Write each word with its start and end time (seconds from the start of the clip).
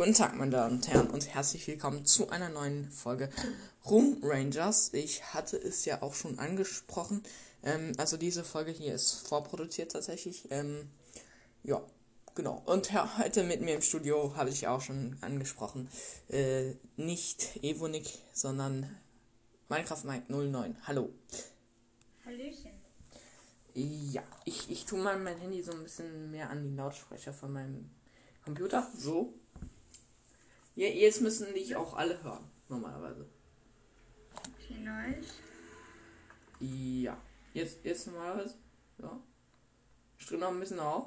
Guten 0.00 0.14
Tag, 0.14 0.34
meine 0.34 0.50
Damen 0.50 0.76
und 0.76 0.88
Herren, 0.88 1.10
und 1.10 1.34
herzlich 1.34 1.66
willkommen 1.66 2.06
zu 2.06 2.30
einer 2.30 2.48
neuen 2.48 2.90
Folge 2.90 3.28
Room 3.84 4.16
Rangers. 4.22 4.94
Ich 4.94 5.34
hatte 5.34 5.58
es 5.58 5.84
ja 5.84 6.00
auch 6.00 6.14
schon 6.14 6.38
angesprochen. 6.38 7.22
Ähm, 7.62 7.92
also 7.98 8.16
diese 8.16 8.42
Folge 8.42 8.70
hier 8.70 8.94
ist 8.94 9.28
vorproduziert 9.28 9.92
tatsächlich. 9.92 10.50
Ähm, 10.50 10.88
ja, 11.64 11.82
genau. 12.34 12.62
Und 12.64 12.90
ja, 12.90 13.18
heute 13.18 13.44
mit 13.44 13.60
mir 13.60 13.74
im 13.74 13.82
Studio 13.82 14.34
habe 14.36 14.48
ich 14.48 14.66
auch 14.66 14.80
schon 14.80 15.18
angesprochen. 15.20 15.90
Äh, 16.30 16.76
nicht 16.96 17.62
Evonik, 17.62 18.08
sondern 18.32 18.88
Minecraft 19.68 20.04
Mike 20.04 20.32
09. 20.32 20.78
Hallo. 20.86 21.10
Hallöchen. 22.24 22.70
Ja, 23.74 24.22
ich, 24.46 24.70
ich 24.70 24.86
tue 24.86 24.98
mal 24.98 25.18
mein 25.18 25.36
Handy 25.36 25.62
so 25.62 25.72
ein 25.72 25.82
bisschen 25.82 26.30
mehr 26.30 26.48
an 26.48 26.62
die 26.62 26.74
Lautsprecher 26.74 27.34
von 27.34 27.52
meinem 27.52 27.90
Computer. 28.46 28.90
So. 28.96 29.34
Ja, 30.74 30.88
jetzt 30.88 31.20
müssen 31.20 31.52
dich 31.54 31.76
auch 31.76 31.94
alle 31.94 32.22
hören, 32.22 32.44
normalerweise. 32.68 33.26
Okay, 34.34 34.80
nice. 34.80 35.26
Ja. 36.60 37.16
Jetzt, 37.54 37.84
jetzt 37.84 38.06
normalerweise. 38.06 38.54
Ja. 38.98 39.20
Streng 40.16 40.40
noch 40.40 40.48
ein 40.48 40.60
bisschen 40.60 40.80
auf. 40.80 41.06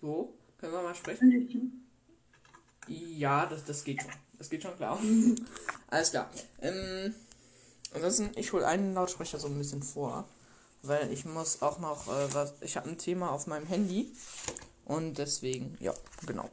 So. 0.00 0.34
Können 0.58 0.72
wir 0.72 0.82
mal 0.82 0.94
sprechen? 0.94 1.88
Ja, 2.88 3.46
das, 3.46 3.64
das 3.64 3.84
geht 3.84 4.02
schon. 4.02 4.10
Das 4.38 4.50
geht 4.50 4.62
schon 4.62 4.76
klar. 4.76 5.00
Alles 5.88 6.10
klar. 6.10 6.30
Ähm, 6.60 7.14
ansonsten, 7.92 8.30
ich 8.36 8.52
hole 8.52 8.66
einen 8.66 8.94
Lautsprecher 8.94 9.38
so 9.38 9.48
ein 9.48 9.58
bisschen 9.58 9.82
vor. 9.82 10.28
Weil 10.82 11.12
ich 11.12 11.24
muss 11.24 11.62
auch 11.62 11.78
noch 11.78 12.08
äh, 12.08 12.34
was. 12.34 12.54
Ich 12.60 12.76
habe 12.76 12.88
ein 12.88 12.98
Thema 12.98 13.30
auf 13.30 13.46
meinem 13.46 13.66
Handy. 13.66 14.12
Und 14.84 15.18
deswegen, 15.18 15.76
ja, 15.80 15.94
genau. 16.26 16.48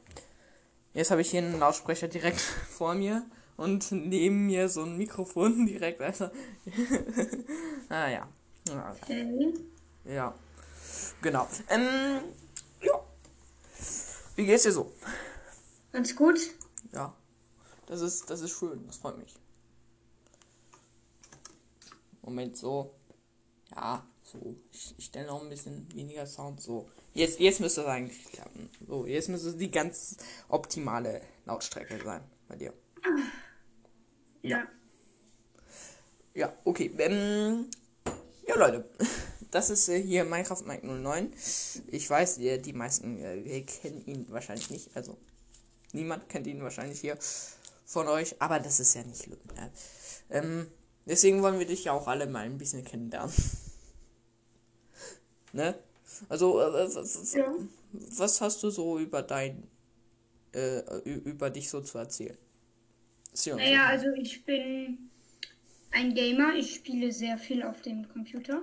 Jetzt 0.96 1.12
habe 1.12 1.20
ich 1.20 1.30
hier 1.30 1.42
einen 1.42 1.60
Lautsprecher 1.60 2.08
direkt 2.08 2.40
vor 2.70 2.96
mir. 2.96 3.24
Und 3.58 3.92
neben 3.92 4.48
mir 4.48 4.68
so 4.70 4.84
ein 4.84 4.98
Mikrofon 4.98 5.66
direkt. 5.68 6.02
Also. 6.02 6.26
ah 7.90 8.08
ja. 8.10 8.28
ja. 8.68 8.96
Okay. 9.04 9.54
Ja. 10.06 10.34
Genau. 11.22 11.48
Ähm, 11.70 12.22
ja. 12.82 13.00
Wie 14.36 14.46
geht's 14.46 14.64
dir 14.64 14.72
so? 14.72 14.92
Ganz 15.92 16.16
gut. 16.16 16.40
Ja. 16.92 17.14
Das 17.88 18.02
ist, 18.02 18.30
das 18.30 18.42
ist 18.42 18.52
schön. 18.52 18.86
Das 18.88 18.98
freut 18.98 19.18
mich. 19.18 19.36
Moment, 22.22 22.58
so. 22.58 22.94
Ja, 23.74 24.06
so. 24.24 24.56
Ich, 24.72 24.96
ich 24.98 25.06
stelle 25.06 25.28
noch 25.28 25.42
ein 25.42 25.50
bisschen 25.50 25.88
weniger 25.94 26.26
Sound. 26.28 26.62
So. 26.62 26.90
Jetzt, 27.14 27.40
jetzt 27.40 27.60
müsste 27.60 27.82
es 27.82 27.88
eigentlich 27.88 28.26
klappen. 28.26 28.70
So, 28.88 29.06
jetzt 29.06 29.30
müsste 29.30 29.50
es 29.50 29.58
die 29.58 29.72
ganz 29.72 30.18
optimale 30.50 31.22
Lautstrecke 31.46 32.00
sein 32.04 32.22
bei 32.48 32.56
dir. 32.56 32.74
Ja. 34.42 34.68
Ja, 36.34 36.54
okay. 36.66 36.92
Ähm, 37.00 37.70
ja, 38.48 38.56
Leute. 38.56 38.90
Das 39.52 39.70
ist 39.70 39.88
äh, 39.88 40.02
hier 40.02 40.26
Minecraft 40.26 40.64
Mike 40.66 40.86
09. 40.86 41.32
Ich 41.88 42.10
weiß, 42.10 42.40
die, 42.40 42.62
die 42.62 42.74
meisten 42.74 43.18
äh, 43.20 43.62
kennen 43.62 44.06
ihn 44.06 44.26
wahrscheinlich 44.30 44.70
nicht. 44.70 44.90
Also, 44.98 45.18
niemand 45.94 46.28
kennt 46.28 46.46
ihn 46.46 46.62
wahrscheinlich 46.62 47.00
hier 47.00 47.18
von 47.86 48.10
euch. 48.10 48.36
Aber 48.42 48.60
das 48.60 48.82
ist 48.82 48.96
ja 48.96 49.04
nicht. 49.04 49.28
Ne? 49.28 49.38
Ähm, 50.30 50.68
deswegen 51.06 51.42
wollen 51.42 51.60
wir 51.60 51.66
dich 51.66 51.86
ja 51.86 51.94
auch 51.94 52.08
alle 52.08 52.28
mal 52.28 52.46
ein 52.46 52.58
bisschen 52.58 52.84
kennenlernen. 52.84 53.34
ne? 55.54 55.76
Also, 56.30 56.60
äh, 56.62 56.74
w- 56.74 56.96
w- 56.96 57.38
Ja. 57.38 57.54
was 58.18 58.42
hast 58.42 58.64
du 58.64 58.70
so 58.70 59.00
über 59.00 59.22
dein, 59.22 59.64
äh, 60.54 60.80
über 61.10 61.50
dich 61.50 61.70
so 61.70 61.82
zu 61.82 61.98
erzählen? 61.98 62.38
Erzähl 63.32 63.54
uns 63.54 63.64
Naja, 63.64 63.86
also 63.88 64.08
ich 64.14 64.46
bin 64.46 65.10
ein 65.92 66.14
Gamer. 66.14 66.56
Ich 66.56 66.76
spiele 66.76 67.12
sehr 67.12 67.38
viel 67.38 67.64
auf 67.64 67.82
dem 67.82 68.08
Computer. 68.10 68.62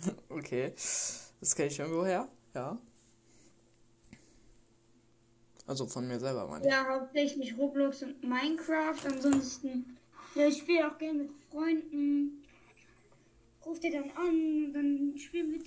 Okay, 0.28 0.72
das 1.40 1.54
kenne 1.56 1.68
ich 1.68 1.78
irgendwoher, 1.78 2.28
ja. 2.54 2.78
Also 5.66 5.86
von 5.86 6.06
mir 6.06 6.18
selber, 6.20 6.46
meine 6.46 6.64
ich. 6.64 6.70
Ja, 6.70 6.86
hauptsächlich 6.88 7.56
Roblox 7.58 8.02
und 8.02 8.22
Minecraft. 8.22 8.94
Ansonsten, 9.04 9.96
ja, 10.34 10.46
ich 10.46 10.58
spiele 10.58 10.90
auch 10.90 10.96
gerne 10.98 11.24
mit 11.24 11.30
Freunden. 11.50 12.42
Ruft 13.64 13.84
ihr 13.84 13.92
dann 13.92 14.10
an 14.12 14.64
und 14.66 14.72
dann 14.72 15.18
spielen 15.18 15.52
wir 15.52 15.60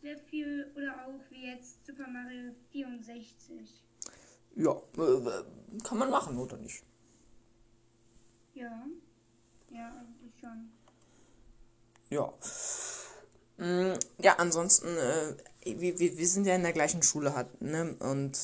sehr 0.00 0.18
viel 0.18 0.70
oder 0.76 1.06
auch 1.06 1.20
wie 1.30 1.46
jetzt 1.46 1.84
Super 1.86 2.08
Mario 2.08 2.52
64. 2.70 3.82
Ja, 4.56 4.70
äh, 4.98 5.42
kann 5.82 5.98
man 5.98 6.10
machen, 6.10 6.38
oder 6.38 6.56
nicht? 6.56 6.84
Ja. 8.54 8.86
Ja, 9.70 9.88
eigentlich 9.92 10.32
schon. 10.40 10.70
Ja. 12.10 12.32
Mm, 13.56 13.98
Ja, 14.18 14.36
ansonsten, 14.36 14.86
äh, 14.86 15.34
wir, 15.80 15.98
wir, 15.98 16.16
wir 16.16 16.26
sind 16.28 16.46
ja 16.46 16.54
in 16.54 16.62
der 16.62 16.72
gleichen 16.72 17.02
Schule, 17.02 17.34
hat, 17.34 17.60
ne? 17.60 17.96
Und 17.98 18.38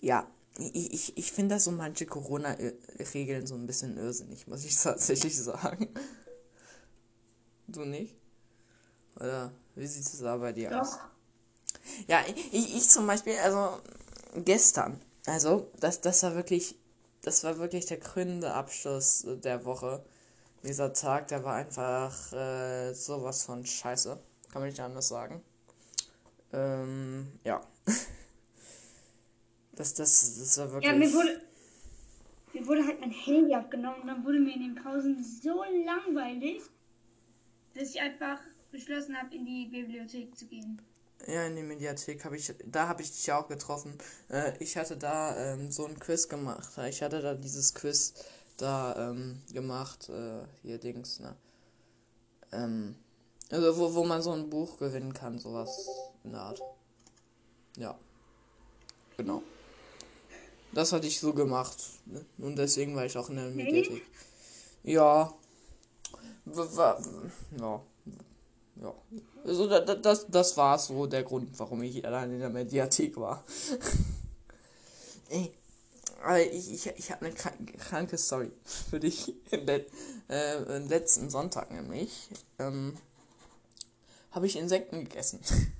ja, 0.00 0.28
ich, 0.58 0.92
ich, 0.92 1.18
ich 1.18 1.32
finde 1.32 1.54
das 1.56 1.64
so 1.64 1.70
manche 1.70 2.06
Corona-Regeln 2.06 3.46
so 3.46 3.54
ein 3.54 3.66
bisschen 3.66 3.96
irrsinnig, 3.96 4.46
muss 4.46 4.64
ich 4.64 4.76
tatsächlich 4.82 5.38
sagen. 5.38 5.88
Du 7.68 7.84
nicht? 7.84 8.14
Oder 9.16 9.52
wie 9.74 9.86
sieht 9.86 10.04
es 10.04 10.18
da 10.20 10.36
bei 10.36 10.52
dir 10.52 10.80
aus? 10.80 10.92
Doch. 10.92 11.12
Ja, 12.06 12.22
ich, 12.52 12.76
ich 12.76 12.88
zum 12.88 13.06
Beispiel, 13.06 13.36
also 13.42 13.80
gestern, 14.36 15.00
also 15.26 15.70
das, 15.80 16.00
das 16.00 16.22
war 16.22 16.34
wirklich, 16.34 16.76
das 17.22 17.44
war 17.44 17.58
wirklich 17.58 17.86
der 17.86 17.98
krönende 17.98 18.52
Abschluss 18.52 19.24
der 19.26 19.64
Woche. 19.64 20.04
Dieser 20.62 20.92
Tag, 20.92 21.28
der 21.28 21.44
war 21.44 21.54
einfach 21.54 22.32
äh, 22.32 22.92
sowas 22.94 23.44
von 23.44 23.66
Scheiße, 23.66 24.18
kann 24.52 24.62
man 24.62 24.68
nicht 24.68 24.80
anders 24.80 25.08
sagen. 25.08 25.42
Ähm, 26.52 27.32
ja. 27.44 27.60
Das, 29.76 29.94
das, 29.94 30.38
das 30.38 30.58
war 30.58 30.72
wirklich. 30.72 30.92
Ja, 30.92 30.98
mir 30.98 31.12
wurde, 31.12 31.40
mir 32.52 32.66
wurde 32.66 32.86
halt 32.86 33.00
mein 33.00 33.10
Handy 33.10 33.54
abgenommen 33.54 34.02
und 34.02 34.06
dann 34.08 34.24
wurde 34.24 34.38
mir 34.38 34.54
in 34.54 34.62
den 34.62 34.74
Pausen 34.74 35.22
so 35.22 35.64
langweilig, 35.64 36.62
dass 37.74 37.90
ich 37.90 38.00
einfach 38.00 38.40
beschlossen 38.70 39.16
habe, 39.16 39.34
in 39.34 39.44
die 39.44 39.66
Bibliothek 39.66 40.36
zu 40.36 40.46
gehen. 40.46 40.80
Ja, 41.26 41.46
in 41.46 41.54
der 41.54 41.64
Mediathek 41.64 42.24
habe 42.24 42.36
ich, 42.36 42.52
da 42.66 42.88
habe 42.88 43.02
ich 43.02 43.12
dich 43.12 43.26
ja 43.26 43.38
auch 43.38 43.46
getroffen. 43.46 43.96
Äh, 44.28 44.52
ich 44.58 44.76
hatte 44.76 44.96
da 44.96 45.36
ähm, 45.36 45.70
so 45.70 45.86
ein 45.86 45.98
Quiz 45.98 46.28
gemacht. 46.28 46.72
Ich 46.88 47.00
hatte 47.00 47.20
da 47.22 47.34
dieses 47.34 47.74
Quiz 47.74 48.14
da 48.56 49.10
ähm, 49.10 49.40
gemacht, 49.52 50.08
äh, 50.08 50.44
hier 50.62 50.78
Dings, 50.78 51.20
ne? 51.20 51.36
Ähm, 52.50 52.96
also 53.50 53.78
wo, 53.78 53.94
wo 53.94 54.04
man 54.04 54.20
so 54.20 54.32
ein 54.32 54.50
Buch 54.50 54.78
gewinnen 54.78 55.12
kann, 55.12 55.38
sowas 55.38 55.88
in 56.24 56.32
der 56.32 56.40
Art. 56.40 56.60
Ja. 57.76 57.96
Genau. 59.16 59.42
Das 60.72 60.92
hatte 60.92 61.06
ich 61.06 61.20
so 61.20 61.32
gemacht. 61.34 61.76
Ne? 62.06 62.24
Und 62.38 62.56
deswegen 62.56 62.96
war 62.96 63.04
ich 63.04 63.16
auch 63.16 63.28
in 63.28 63.36
der 63.36 63.50
Mediathek. 63.50 64.02
Ja. 64.82 65.32
Ja. 67.58 67.82
Ja. 68.76 68.94
Also 69.44 69.68
da, 69.68 69.80
da, 69.80 69.94
das, 69.94 70.26
das 70.28 70.56
war 70.56 70.78
so 70.78 71.06
der 71.06 71.22
Grund, 71.22 71.58
warum 71.58 71.82
ich 71.82 72.04
allein 72.04 72.32
in 72.32 72.40
der 72.40 72.48
Mediathek 72.48 73.16
war. 73.16 73.44
Ey, 75.28 75.52
aber 76.22 76.40
ich, 76.40 76.72
ich, 76.72 76.86
ich 76.86 77.10
habe 77.10 77.26
eine 77.26 77.34
kranke, 77.34 78.18
Story 78.18 78.50
für 78.64 79.00
dich. 79.00 79.34
Le 79.50 79.84
äh, 80.28 80.78
letzten 80.78 81.30
Sonntag 81.30 81.70
nämlich 81.70 82.28
ähm, 82.58 82.96
habe 84.30 84.46
ich 84.46 84.56
Insekten 84.56 85.04
gegessen. 85.04 85.40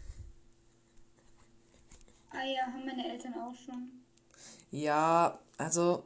Ah 2.35 2.47
ja, 2.47 2.63
haben 2.63 2.87
meine 2.87 3.13
Eltern 3.13 3.35
auch 3.35 3.55
schon. 3.55 4.02
Ja, 4.73 5.39
also 5.59 6.03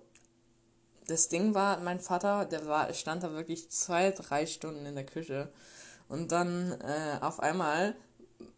das 1.07 1.29
Ding 1.29 1.55
war, 1.55 1.79
mein 1.81 2.01
Vater, 2.01 2.45
der 2.45 2.67
war, 2.67 2.93
stand 2.93 3.23
da 3.23 3.33
wirklich 3.33 3.71
zwei, 3.71 4.11
drei 4.11 4.45
Stunden 4.45 4.85
in 4.85 4.97
der 4.97 5.07
Küche 5.07 5.51
und 6.09 6.33
dann 6.33 6.73
äh, 6.81 7.19
auf 7.21 7.41
einmal 7.41 7.95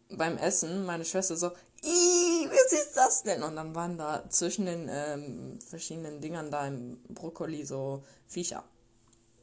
beim 0.09 0.37
Essen 0.37 0.85
meine 0.85 1.05
Schwester 1.05 1.37
so, 1.37 1.51
was 1.51 2.73
ist 2.73 2.97
das 2.97 3.23
denn? 3.23 3.43
Und 3.43 3.55
dann 3.55 3.75
waren 3.75 3.97
da 3.99 4.27
zwischen 4.29 4.65
den 4.65 4.89
ähm, 4.91 5.59
verschiedenen 5.61 6.19
Dingern 6.21 6.49
da 6.49 6.67
im 6.67 6.99
Brokkoli 7.09 7.63
so 7.63 8.03
Viecher. 8.27 8.63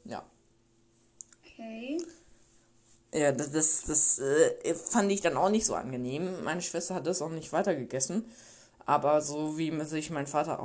Ja. 0.03 0.23
Okay. 1.43 1.97
Ja, 3.13 3.31
das, 3.31 3.51
das, 3.51 3.83
das 3.87 4.19
äh, 4.19 4.75
fand 4.75 5.11
ich 5.13 5.21
dann 5.21 5.37
auch 5.37 5.49
nicht 5.49 5.65
so 5.65 5.75
angenehm. 5.75 6.43
Meine 6.43 6.61
Schwester 6.61 6.95
hat 6.95 7.07
das 7.07 7.21
auch 7.21 7.29
nicht 7.29 7.53
weitergegessen. 7.53 8.25
Aber 8.87 9.19
so 9.19 9.57
wie 9.57 9.83
sich 9.83 10.11
mein 10.11 10.27
Vater 10.27 10.59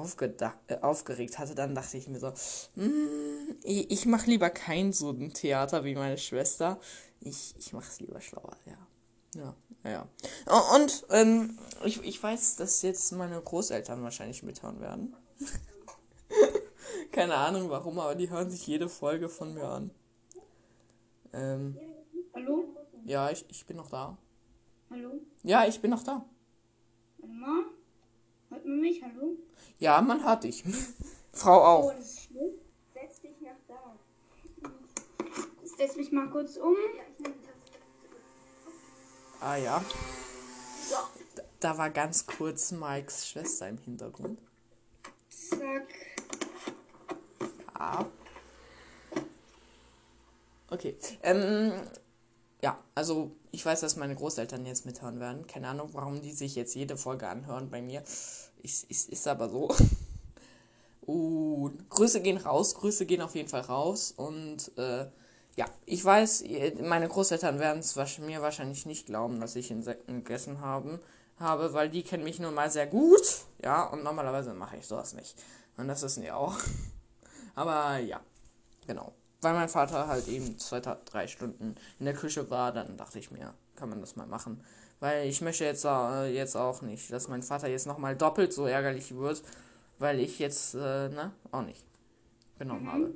äh, 0.68 0.78
aufgeregt 0.80 1.40
hatte, 1.40 1.56
dann 1.56 1.74
dachte 1.74 1.96
ich 1.96 2.06
mir 2.06 2.20
so, 2.20 2.32
"Mm, 2.76 3.56
ich, 3.64 3.90
ich 3.90 4.06
mache 4.06 4.30
lieber 4.30 4.48
kein 4.48 4.92
so 4.92 5.10
ein 5.10 5.34
Theater 5.34 5.84
wie 5.84 5.96
meine 5.96 6.16
Schwester. 6.16 6.78
Ich, 7.20 7.52
ich 7.58 7.72
mache 7.72 7.88
es 7.90 7.98
lieber 7.98 8.20
schlauer, 8.20 8.56
ja. 8.64 8.86
Ja, 9.34 9.56
ja. 9.84 10.08
Und 10.76 11.04
ähm, 11.10 11.58
ich, 11.84 12.00
ich 12.04 12.22
weiß, 12.22 12.54
dass 12.56 12.82
jetzt 12.82 13.10
meine 13.10 13.40
Großeltern 13.40 14.04
wahrscheinlich 14.04 14.44
mithören 14.44 14.80
werden. 14.80 15.16
Keine 17.10 17.34
Ahnung 17.34 17.70
warum, 17.70 17.98
aber 17.98 18.14
die 18.14 18.30
hören 18.30 18.50
sich 18.50 18.64
jede 18.68 18.88
Folge 18.88 19.28
von 19.28 19.52
mir 19.52 19.64
an. 19.64 19.90
Ähm, 21.32 21.76
Hallo? 22.34 22.64
ja, 23.04 23.30
ich, 23.30 23.44
ich 23.48 23.66
bin 23.66 23.78
noch 23.78 23.90
da. 23.90 24.16
Hallo? 24.90 25.10
Ja, 25.42 25.66
ich 25.66 25.80
bin 25.80 25.90
noch 25.90 26.04
da. 26.04 26.24
Mal. 27.18 27.64
Hört 28.52 28.66
man 28.66 28.80
mich? 28.82 29.02
Hallo? 29.02 29.38
Ja, 29.78 30.02
man 30.02 30.22
hört 30.22 30.44
dich. 30.44 30.62
Frau 31.32 31.56
Oh, 31.58 31.64
auch. 31.64 31.92
das 31.94 32.00
ist 32.04 32.20
schlimm. 32.24 32.50
Setz 32.92 33.20
dich 33.22 33.40
nach 33.40 33.56
da. 33.66 33.96
Setz 35.78 35.96
mich 35.96 36.12
mal 36.12 36.28
kurz 36.28 36.58
um. 36.58 36.76
Ah 39.40 39.56
ja. 39.56 39.82
Da, 40.90 41.42
da 41.60 41.78
war 41.78 41.88
ganz 41.88 42.26
kurz 42.26 42.72
Mikes 42.72 43.26
Schwester 43.26 43.70
im 43.70 43.78
Hintergrund. 43.78 44.38
Zack. 45.30 45.88
Ah. 47.72 48.04
Okay. 50.68 50.98
Ähm, 51.22 51.72
ja, 52.60 52.78
also 52.94 53.34
ich 53.52 53.64
weiß, 53.64 53.80
dass 53.80 53.96
meine 53.96 54.14
Großeltern 54.14 54.64
jetzt 54.64 54.86
mithören 54.86 55.20
werden. 55.20 55.46
Keine 55.46 55.68
Ahnung, 55.68 55.90
warum 55.92 56.22
die 56.22 56.32
sich 56.32 56.54
jetzt 56.54 56.74
jede 56.74 56.96
Folge 56.96 57.28
anhören 57.28 57.70
bei 57.70 57.82
mir. 57.82 58.02
Ist, 58.62 58.84
ist, 58.90 59.10
ist 59.10 59.28
aber 59.28 59.50
so. 59.50 59.68
Und 61.02 61.90
Grüße 61.90 62.22
gehen 62.22 62.38
raus, 62.38 62.74
Grüße 62.74 63.04
gehen 63.04 63.20
auf 63.20 63.34
jeden 63.34 63.50
Fall 63.50 63.60
raus. 63.60 64.14
Und 64.16 64.76
äh, 64.78 65.06
ja, 65.56 65.66
ich 65.84 66.02
weiß, 66.02 66.44
meine 66.80 67.08
Großeltern 67.08 67.58
werden 67.58 67.80
es 67.80 67.94
mir 68.18 68.40
wahrscheinlich 68.40 68.86
nicht 68.86 69.06
glauben, 69.06 69.38
dass 69.38 69.54
ich 69.54 69.70
Insekten 69.70 70.24
gegessen 70.24 70.60
haben, 70.60 70.98
habe, 71.38 71.74
weil 71.74 71.90
die 71.90 72.04
kennen 72.04 72.24
mich 72.24 72.38
nun 72.38 72.54
mal 72.54 72.70
sehr 72.70 72.86
gut. 72.86 73.42
Ja, 73.62 73.84
und 73.84 74.02
normalerweise 74.02 74.54
mache 74.54 74.78
ich 74.78 74.86
sowas 74.86 75.12
nicht. 75.12 75.36
Und 75.76 75.88
das 75.88 76.02
wissen 76.02 76.22
die 76.22 76.30
auch. 76.30 76.56
Aber 77.54 77.98
ja, 77.98 78.20
genau. 78.86 79.12
Weil 79.42 79.54
mein 79.54 79.68
Vater 79.68 80.06
halt 80.08 80.28
eben 80.28 80.58
zwei, 80.58 80.80
drei 80.80 81.26
Stunden 81.26 81.74
in 81.98 82.04
der 82.06 82.14
Küche 82.14 82.48
war, 82.50 82.72
dann 82.72 82.96
dachte 82.96 83.18
ich 83.18 83.30
mir, 83.30 83.52
kann 83.76 83.90
man 83.90 84.00
das 84.00 84.16
mal 84.16 84.26
machen. 84.26 84.64
Weil 85.00 85.28
ich 85.28 85.40
möchte 85.40 85.64
jetzt, 85.64 85.84
äh, 85.84 86.26
jetzt 86.32 86.56
auch 86.56 86.80
nicht, 86.82 87.12
dass 87.12 87.28
mein 87.28 87.42
Vater 87.42 87.68
jetzt 87.68 87.86
nochmal 87.86 88.16
doppelt 88.16 88.52
so 88.52 88.66
ärgerlich 88.66 89.14
wird, 89.16 89.42
weil 89.98 90.20
ich 90.20 90.38
jetzt, 90.38 90.74
äh, 90.74 90.78
ne, 91.08 91.32
auch 91.50 91.62
nicht 91.62 91.82
genommen 92.58 92.90
habe. 92.90 93.14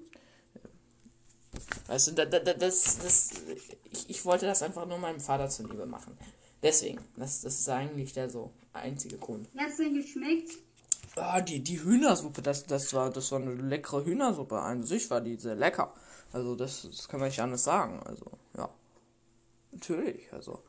Weißt 1.86 2.08
du, 2.08 2.12
da, 2.12 2.24
da, 2.24 2.40
da- 2.40 2.54
das, 2.54 2.98
das, 2.98 3.30
ich, 3.92 4.10
ich 4.10 4.24
wollte 4.24 4.46
das 4.46 4.62
einfach 4.62 4.86
nur 4.86 4.98
meinem 4.98 5.20
Vater 5.20 5.48
zuliebe 5.48 5.86
machen. 5.86 6.16
Deswegen, 6.62 6.98
das, 7.16 7.42
das 7.42 7.60
ist 7.60 7.68
eigentlich 7.68 8.12
der 8.12 8.28
so 8.28 8.50
einzige 8.72 9.16
Grund. 9.16 9.48
Wie 9.54 9.60
hat's 9.60 9.76
denn 9.76 9.94
geschmeckt? 9.94 10.50
Ah, 11.14 11.40
die, 11.40 11.60
die 11.60 11.82
Hühnersuppe, 11.82 12.42
das, 12.42 12.66
das, 12.66 12.92
war, 12.92 13.10
das 13.10 13.30
war 13.32 13.40
eine 13.40 13.54
leckere 13.54 14.04
Hühnersuppe. 14.04 14.58
An 14.58 14.82
sich 14.82 15.08
war 15.10 15.20
die 15.20 15.36
sehr 15.36 15.54
lecker. 15.54 15.94
Also, 16.32 16.54
das, 16.54 16.82
das 16.82 17.08
kann 17.08 17.20
man 17.20 17.28
nicht 17.28 17.40
anders 17.40 17.64
sagen. 17.64 18.00
Also, 18.04 18.26
ja. 18.56 18.68
Natürlich, 19.72 20.32
also. 20.32 20.62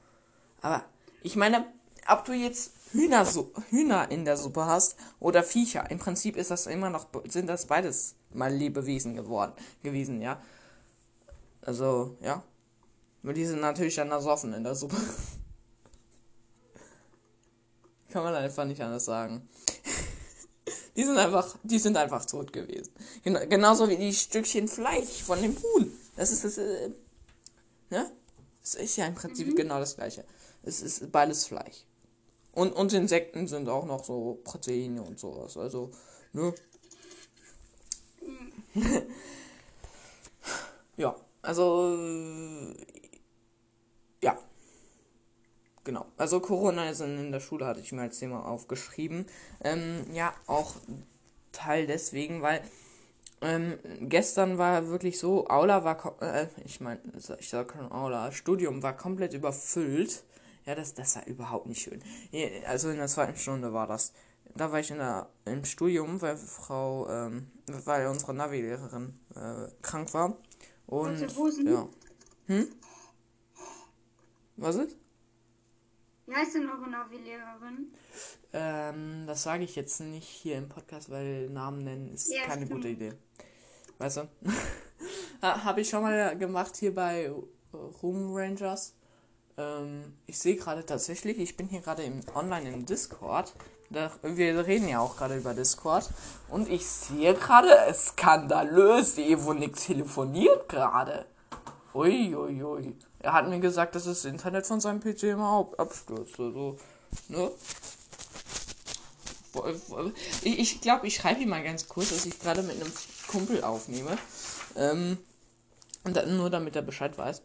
Aber, 0.61 0.85
ich 1.23 1.35
meine, 1.35 1.65
ob 2.07 2.25
du 2.25 2.33
jetzt 2.33 2.73
Hühnersu 2.93 3.51
Hühner 3.69 4.09
in 4.11 4.25
der 4.25 4.37
Suppe 4.37 4.65
hast 4.65 4.95
oder 5.19 5.43
Viecher, 5.43 5.89
im 5.91 5.99
Prinzip 5.99 6.37
ist 6.37 6.51
das 6.51 6.67
immer 6.67 6.89
noch, 6.89 7.07
sind 7.27 7.47
das 7.47 7.65
beides 7.65 8.15
mal 8.31 8.53
Lebewesen 8.53 9.15
geworden, 9.15 9.53
gewesen, 9.83 10.21
ja. 10.21 10.41
Also, 11.61 12.17
ja. 12.21 12.43
Nur 13.23 13.33
die 13.33 13.45
sind 13.45 13.59
natürlich 13.59 13.95
dann 13.95 14.11
ersoffen 14.11 14.53
in 14.53 14.63
der 14.63 14.75
Suppe. 14.75 14.95
kann 18.17 18.23
man 18.23 18.35
einfach 18.35 18.65
nicht 18.65 18.81
anders 18.81 19.05
sagen. 19.05 19.47
Die 20.97 21.03
sind 21.03 21.17
einfach, 21.17 21.55
die 21.63 21.77
sind 21.77 21.95
einfach 21.95 22.25
tot 22.25 22.51
gewesen. 22.51 22.91
Gena 23.23 23.45
genauso 23.45 23.87
wie 23.87 23.97
die 23.97 24.11
Stückchen 24.11 24.67
Fleisch 24.67 25.21
von 25.23 25.39
dem 25.39 25.55
Huhn. 25.55 25.91
Das 26.15 26.31
ist 26.31 26.43
das, 26.43 26.57
äh, 26.57 26.89
ne? 27.91 28.11
Es 28.63 28.73
ist 28.73 28.97
ja 28.97 29.05
im 29.05 29.13
Prinzip 29.13 29.55
genau 29.55 29.79
das 29.79 29.95
gleiche. 29.95 30.25
Es 30.63 30.81
ist 30.81 31.11
beides 31.11 31.45
Fleisch. 31.45 31.85
Und, 32.51 32.73
und 32.73 32.91
Insekten 32.91 33.47
sind 33.47 33.69
auch 33.69 33.85
noch 33.85 34.03
so 34.03 34.41
Proteine 34.43 35.03
und 35.03 35.19
sowas. 35.19 35.55
Also, 35.55 35.91
ne? 36.33 36.53
ja, 40.97 41.15
also, 41.43 42.73
ja. 44.23 44.39
Genau. 45.87 46.05
Also 46.17 46.41
Corona 46.41 46.89
ist 46.89 46.99
in 46.99 47.31
der 47.31 47.39
Schule, 47.39 47.65
hatte 47.65 47.79
ich 47.79 47.93
mir 47.93 48.01
als 48.01 48.19
Thema 48.19 48.45
aufgeschrieben. 48.45 49.25
Ähm, 49.63 50.05
ja, 50.11 50.33
auch 50.45 50.75
Teil 51.53 51.87
deswegen, 51.87 52.41
weil 52.41 52.61
ähm, 53.39 53.79
gestern 54.01 54.57
war 54.57 54.89
wirklich 54.89 55.17
so, 55.17 55.47
Aula 55.47 55.85
war, 55.85 56.21
äh, 56.21 56.47
ich 56.65 56.81
meine, 56.81 56.99
ich 57.39 57.49
sag 57.49 57.71
schon 57.71 57.89
Aula, 57.89 58.33
Studium 58.33 58.83
war 58.83 58.97
komplett 58.97 59.33
überfüllt. 59.33 60.25
Ja, 60.65 60.75
das, 60.75 60.93
das 60.93 61.15
war 61.15 61.25
überhaupt 61.25 61.67
nicht 61.67 61.81
schön. 61.83 62.03
Also 62.65 62.89
in 62.89 62.97
der 62.97 63.07
zweiten 63.07 63.37
Stunde 63.37 63.71
war 63.71 63.87
das. 63.87 64.11
Da 64.55 64.69
war 64.73 64.81
ich 64.81 64.91
in 64.91 64.97
der, 64.97 65.29
im 65.45 65.63
Studium, 65.63 66.21
weil 66.21 66.35
Frau, 66.35 67.07
ähm, 67.09 67.47
weil 67.85 68.07
unsere 68.07 68.33
Navi-Lehrerin 68.33 69.17
äh, 69.35 69.71
krank 69.81 70.13
war. 70.13 70.35
Und, 70.85 71.21
ja. 71.63 71.87
Hm? 72.47 72.67
Was 74.57 74.75
ist? 74.75 74.97
Wie 76.27 76.35
heißt 76.35 76.55
denn 76.55 76.69
eure 76.69 76.89
Navi-Lehrerin? 76.89 77.93
Ähm, 78.53 79.23
das 79.27 79.43
sage 79.43 79.63
ich 79.63 79.75
jetzt 79.75 79.99
nicht 80.01 80.27
hier 80.27 80.57
im 80.57 80.67
Podcast, 80.69 81.09
weil 81.09 81.49
Namen 81.49 81.83
nennen 81.83 82.13
ist 82.13 82.29
Ja, 82.33 82.41
keine 82.43 82.65
stimmt. 82.65 82.71
gute 82.81 82.89
Idee. 82.89 83.13
Weißt 83.97 84.17
du? 84.17 84.27
Ha- 85.41 85.63
Habe 85.63 85.81
ich 85.81 85.89
schon 85.89 86.01
mal 86.01 86.35
gemacht 86.37 86.75
hier 86.77 86.93
bei 86.93 87.25
äh, 87.25 87.31
Room 88.01 88.33
Rangers. 88.35 88.95
Ähm, 89.55 90.15
ich 90.25 90.39
sehe 90.39 90.55
gerade 90.55 90.83
tatsächlich, 90.85 91.37
ich 91.37 91.55
bin 91.55 91.67
hier 91.67 91.81
gerade 91.81 92.03
im, 92.03 92.21
online 92.33 92.73
im 92.73 92.85
Discord. 92.85 93.53
Da, 93.91 94.11
wir 94.23 94.65
reden 94.65 94.89
ja 94.89 94.99
auch 94.99 95.15
gerade 95.15 95.37
über 95.37 95.53
Discord. 95.53 96.09
Und 96.49 96.67
ich 96.69 96.85
sehe 96.87 97.35
gerade, 97.35 97.69
skandalös, 97.93 99.15
die 99.15 99.31
Evonik 99.31 99.75
telefoniert 99.75 100.67
gerade. 100.67 101.25
Uiuiui. 101.93 102.35
Ui, 102.35 102.63
ui. 102.63 102.95
Er 103.19 103.33
hat 103.33 103.49
mir 103.49 103.59
gesagt, 103.59 103.95
dass 103.95 104.05
das 104.05 104.25
Internet 104.25 104.67
von 104.67 104.79
seinem 104.79 104.99
PC 104.99 105.23
immer 105.23 105.59
ab 105.59 105.79
abstürzt. 105.79 106.39
Also, 106.39 106.77
ne? 107.29 107.51
Ich, 110.43 110.81
glaube, 110.81 111.07
ich 111.07 111.15
schreibe 111.15 111.41
ihm 111.41 111.49
mal 111.49 111.63
ganz 111.63 111.87
kurz, 111.87 112.09
dass 112.09 112.25
ich 112.25 112.39
gerade 112.39 112.61
mit 112.61 112.79
einem 112.79 112.91
Kumpel 113.27 113.63
aufnehme. 113.63 114.17
Ähm, 114.75 115.17
und 116.03 116.15
dann, 116.15 116.37
nur 116.37 116.49
damit 116.49 116.75
er 116.75 116.83
Bescheid 116.83 117.17
weiß. 117.17 117.41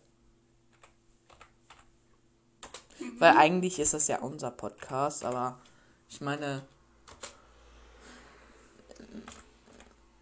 Weil 3.19 3.37
eigentlich 3.37 3.79
ist 3.79 3.95
das 3.95 4.09
ja 4.09 4.21
unser 4.21 4.51
Podcast, 4.51 5.25
aber 5.25 5.59
ich 6.09 6.21
meine. 6.21 6.63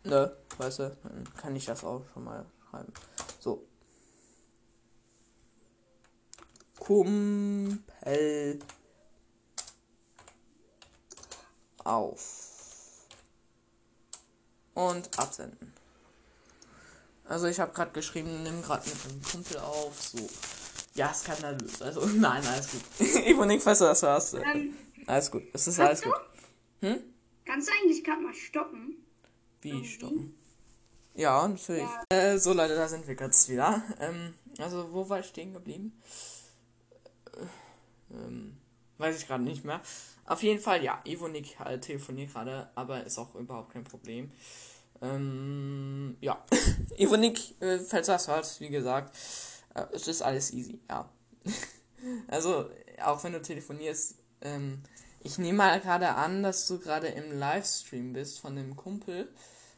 Ne, 0.05 0.35
weißt 0.59 0.79
du, 0.79 0.97
dann 1.03 1.35
kann 1.37 1.57
ich 1.57 1.67
das 1.67 1.85
auch 1.85 2.03
schon 2.13 2.25
mal 2.25 2.47
schreiben. 2.71 2.93
So. 3.39 3.67
Kumpel 6.81 8.59
auf. 11.85 13.07
Und 14.75 15.19
absenden. 15.19 15.73
Also 17.25 17.47
ich 17.47 17.61
habe 17.61 17.73
gerade 17.73 17.93
geschrieben, 17.93 18.43
nimm 18.43 18.61
gerade 18.63 18.89
mit 18.89 18.97
einem 19.05 19.23
Kumpel 19.23 19.59
auf. 19.59 20.01
So. 20.03 20.29
Ja, 20.95 21.15
skandalös. 21.15 21.81
Also 21.81 22.05
nein, 22.07 22.45
alles 22.45 22.69
gut. 22.73 22.83
Ivonik, 23.27 23.63
falls 23.63 23.79
du 23.79 23.85
das 23.85 24.03
hörst. 24.03 24.35
äh, 24.35 24.43
Ähm, 24.43 24.75
Alles 25.07 25.31
gut. 25.31 25.45
Es 25.53 25.67
ist 25.69 25.79
alles 25.79 26.01
kannst 26.01 26.17
gut. 26.17 26.25
du? 26.83 27.05
Kannst 27.45 27.69
du 27.69 27.73
eigentlich 27.73 28.03
gerade 28.03 28.21
mal 28.23 28.35
stoppen? 28.35 28.97
Wie 29.61 29.85
stoppen? 29.87 30.35
Ja, 31.15 31.47
natürlich. 31.47 31.83
Ja. 32.11 32.19
Äh, 32.33 32.39
so 32.39 32.53
Leute, 32.53 32.75
da 32.75 32.89
sind 32.89 33.07
wir 33.07 33.15
jetzt 33.15 33.49
wieder. 33.49 33.83
Ähm, 34.01 34.35
also 34.59 34.93
wo 34.93 35.09
war 35.09 35.21
ich 35.21 35.27
stehen 35.27 35.53
geblieben? 35.53 36.01
Äh, 37.37 38.15
ähm, 38.15 38.57
weiß 38.99 39.19
ich 39.19 39.27
gerade 39.27 39.45
nicht 39.45 39.65
mehr. 39.65 39.81
Auf 40.27 40.43
jeden 40.43 40.61
Fall, 40.61 40.85
ja, 40.85 41.01
Ivonik 41.05 41.59
halt 41.59 41.83
telefoniert 41.83 42.33
gerade, 42.33 42.71
aber 42.75 43.05
ist 43.05 43.19
auch 43.19 43.35
überhaupt 43.35 43.73
kein 43.73 43.85
Problem. 43.85 44.31
Ähm, 45.03 46.17
ja. 46.21 46.45
Ivonik, 46.99 47.61
äh, 47.61 47.79
falls 47.79 48.07
das 48.07 48.29
hört, 48.29 48.61
wie 48.61 48.69
gesagt, 48.69 49.17
äh, 49.75 49.85
es 49.93 50.07
ist 50.09 50.23
alles 50.23 50.53
easy, 50.53 50.81
ja. 50.89 51.09
also, 52.29 52.71
auch 53.03 53.25
wenn 53.25 53.33
du 53.33 53.43
telefonierst, 53.43 54.17
ähm, 54.43 54.83
ich 55.23 55.39
nehme 55.39 55.59
mal 55.59 55.81
gerade 55.81 56.15
an, 56.15 56.43
dass 56.43 56.67
du 56.67 56.79
gerade 56.79 57.09
im 57.09 57.39
Livestream 57.39 58.13
bist 58.13 58.41
von 58.41 58.57
dem 58.57 58.77
Kumpel. 58.77 59.29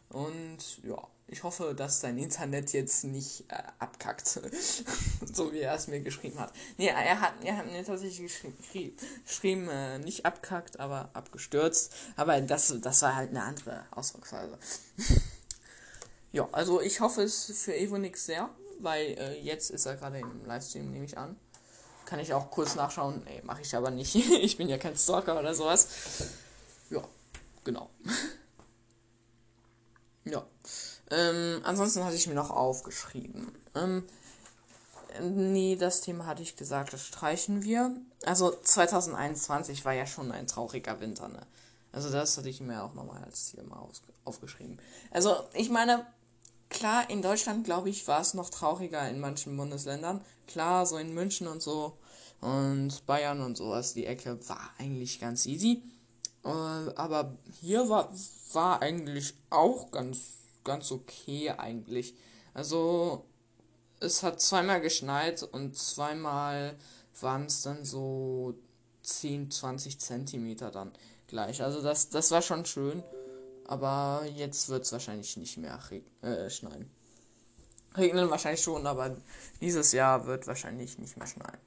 Und 0.08 0.82
ja, 0.84 0.98
ich 1.32 1.42
hoffe, 1.44 1.74
dass 1.74 2.00
dein 2.00 2.18
Internet 2.18 2.74
jetzt 2.74 3.04
nicht 3.04 3.44
äh, 3.48 3.62
abkackt. 3.78 4.26
so 5.32 5.50
wie 5.50 5.60
er 5.60 5.74
es 5.74 5.88
mir 5.88 6.00
geschrieben 6.00 6.38
hat. 6.38 6.52
Nee, 6.76 6.88
er 6.88 7.20
hat, 7.22 7.32
er 7.42 7.56
hat 7.56 7.72
mir 7.72 7.82
tatsächlich 7.82 8.20
geschrieben, 8.20 8.96
geschrieben 9.24 9.68
äh, 9.70 9.98
nicht 9.98 10.26
abkackt, 10.26 10.78
aber 10.78 11.08
abgestürzt. 11.14 11.94
Aber 12.16 12.38
das, 12.42 12.74
das 12.82 13.00
war 13.00 13.16
halt 13.16 13.30
eine 13.30 13.42
andere 13.42 13.86
Ausdrucksweise. 13.92 14.58
ja, 16.32 16.46
also 16.52 16.82
ich 16.82 17.00
hoffe 17.00 17.22
es 17.22 17.46
für 17.58 17.74
Evonix 17.74 18.26
sehr, 18.26 18.50
weil 18.80 19.18
äh, 19.18 19.40
jetzt 19.40 19.70
ist 19.70 19.86
er 19.86 19.96
gerade 19.96 20.18
im 20.18 20.44
Livestream, 20.44 20.90
nehme 20.92 21.06
ich 21.06 21.16
an. 21.16 21.36
Kann 22.04 22.20
ich 22.20 22.34
auch 22.34 22.50
kurz 22.50 22.74
nachschauen. 22.74 23.22
Nee, 23.24 23.40
mache 23.42 23.62
ich 23.62 23.74
aber 23.74 23.90
nicht. 23.90 24.14
ich 24.42 24.58
bin 24.58 24.68
ja 24.68 24.76
kein 24.76 24.96
Stalker 24.96 25.40
oder 25.40 25.54
sowas. 25.54 25.88
Ja, 26.90 27.02
genau. 27.64 27.88
ja. 30.26 30.44
Ähm, 31.12 31.60
ansonsten 31.64 32.04
hatte 32.04 32.16
ich 32.16 32.26
mir 32.26 32.34
noch 32.34 32.50
aufgeschrieben. 32.50 33.52
Ähm, 33.74 34.04
nee, 35.20 35.76
das 35.76 36.00
Thema 36.00 36.24
hatte 36.26 36.42
ich 36.42 36.56
gesagt, 36.56 36.94
das 36.94 37.04
streichen 37.04 37.62
wir. 37.62 37.94
Also 38.24 38.50
2021 38.50 39.84
war 39.84 39.92
ja 39.92 40.06
schon 40.06 40.32
ein 40.32 40.46
trauriger 40.46 41.00
Winter, 41.00 41.28
ne? 41.28 41.46
Also 41.92 42.10
das 42.10 42.38
hatte 42.38 42.48
ich 42.48 42.62
mir 42.62 42.82
auch 42.82 42.94
nochmal 42.94 43.22
als 43.22 43.54
mal 43.68 43.86
aufgeschrieben. 44.24 44.78
Also 45.10 45.36
ich 45.52 45.68
meine, 45.68 46.06
klar, 46.70 47.10
in 47.10 47.20
Deutschland, 47.20 47.64
glaube 47.64 47.90
ich, 47.90 48.08
war 48.08 48.22
es 48.22 48.32
noch 48.32 48.48
trauriger 48.48 49.06
in 49.10 49.20
manchen 49.20 49.54
Bundesländern. 49.54 50.24
Klar, 50.46 50.86
so 50.86 50.96
in 50.96 51.12
München 51.12 51.46
und 51.46 51.60
so 51.60 51.98
und 52.40 53.04
Bayern 53.06 53.42
und 53.42 53.58
sowas, 53.58 53.92
die 53.92 54.06
Ecke 54.06 54.38
war 54.48 54.70
eigentlich 54.78 55.20
ganz 55.20 55.44
easy. 55.44 55.82
Äh, 56.44 56.48
aber 56.48 57.36
hier 57.60 57.90
war, 57.90 58.10
war 58.54 58.80
eigentlich 58.80 59.34
auch 59.50 59.90
ganz 59.90 60.41
ganz 60.64 60.90
okay 60.92 61.50
eigentlich. 61.50 62.14
Also 62.54 63.24
es 64.00 64.22
hat 64.22 64.40
zweimal 64.40 64.80
geschneit 64.80 65.42
und 65.42 65.76
zweimal 65.76 66.76
waren 67.20 67.46
es 67.46 67.62
dann 67.62 67.84
so 67.84 68.54
10, 69.02 69.50
20 69.50 70.00
Zentimeter 70.00 70.70
dann 70.70 70.92
gleich. 71.26 71.62
Also 71.62 71.82
das, 71.82 72.10
das 72.10 72.30
war 72.30 72.42
schon 72.42 72.64
schön. 72.64 73.02
Aber 73.66 74.24
jetzt 74.34 74.68
wird 74.68 74.84
es 74.84 74.92
wahrscheinlich 74.92 75.36
nicht 75.36 75.56
mehr 75.56 75.78
äh, 76.20 76.50
schneien. 76.50 76.90
Regnen 77.96 78.30
wahrscheinlich 78.30 78.62
schon, 78.62 78.86
aber 78.86 79.16
dieses 79.60 79.92
Jahr 79.92 80.26
wird 80.26 80.46
wahrscheinlich 80.46 80.98
nicht 80.98 81.16
mehr 81.16 81.26
schneien. 81.26 81.58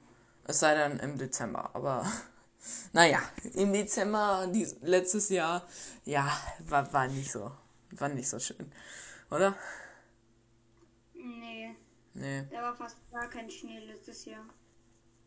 Es 0.44 0.60
sei 0.60 0.74
denn 0.74 0.98
im 0.98 1.18
Dezember. 1.18 1.70
Aber 1.74 2.04
naja, 2.92 3.20
im 3.54 3.72
Dezember 3.72 4.48
die, 4.52 4.66
letztes 4.82 5.28
Jahr, 5.30 5.66
ja, 6.04 6.30
war, 6.60 6.92
war 6.92 7.08
nicht 7.08 7.32
so. 7.32 7.50
War 7.92 8.08
nicht 8.08 8.28
so 8.28 8.38
schön. 8.38 8.72
Oder? 9.30 9.56
Nee. 11.14 11.76
Nee. 12.14 12.46
Da 12.50 12.62
war 12.62 12.76
fast 12.76 12.96
gar 13.10 13.28
kein 13.28 13.50
Schnee 13.50 13.78
letztes 13.80 14.24
Jahr. 14.24 14.44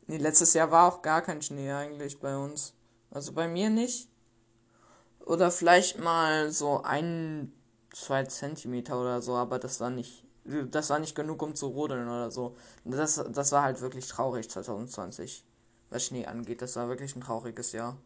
Nee, 0.08 0.18
letztes 0.18 0.54
Jahr 0.54 0.72
war 0.72 0.92
auch 0.92 1.02
gar 1.02 1.22
kein 1.22 1.42
Schnee 1.42 1.72
eigentlich 1.72 2.20
bei 2.20 2.36
uns. 2.36 2.74
Also 3.12 3.34
bei 3.34 3.48
mir 3.48 3.70
nicht. 3.70 4.10
Oder 5.20 5.52
vielleicht 5.52 6.00
mal 6.00 6.52
so 6.52 6.82
ein, 6.82 7.54
zwei 7.94 8.24
Zentimeter 8.24 9.00
oder 9.00 9.22
so, 9.22 9.36
aber 9.36 9.60
das 9.60 9.80
war 9.80 9.90
nicht. 9.90 10.26
Das 10.72 10.90
war 10.90 10.98
nicht 10.98 11.14
genug, 11.14 11.44
um 11.44 11.54
zu 11.54 11.68
rodeln 11.68 12.08
oder 12.08 12.32
so. 12.32 12.58
Das, 12.84 13.24
das 13.30 13.52
war 13.52 13.62
halt 13.62 13.82
wirklich 13.82 14.08
traurig 14.08 14.50
2020, 14.50 15.46
was 15.92 16.06
Schnee 16.06 16.26
angeht. 16.26 16.64
Das 16.64 16.76
war 16.76 16.90
wirklich 16.90 17.16
ein 17.16 17.22
trauriges 17.22 17.72
Jahr. 17.72 17.98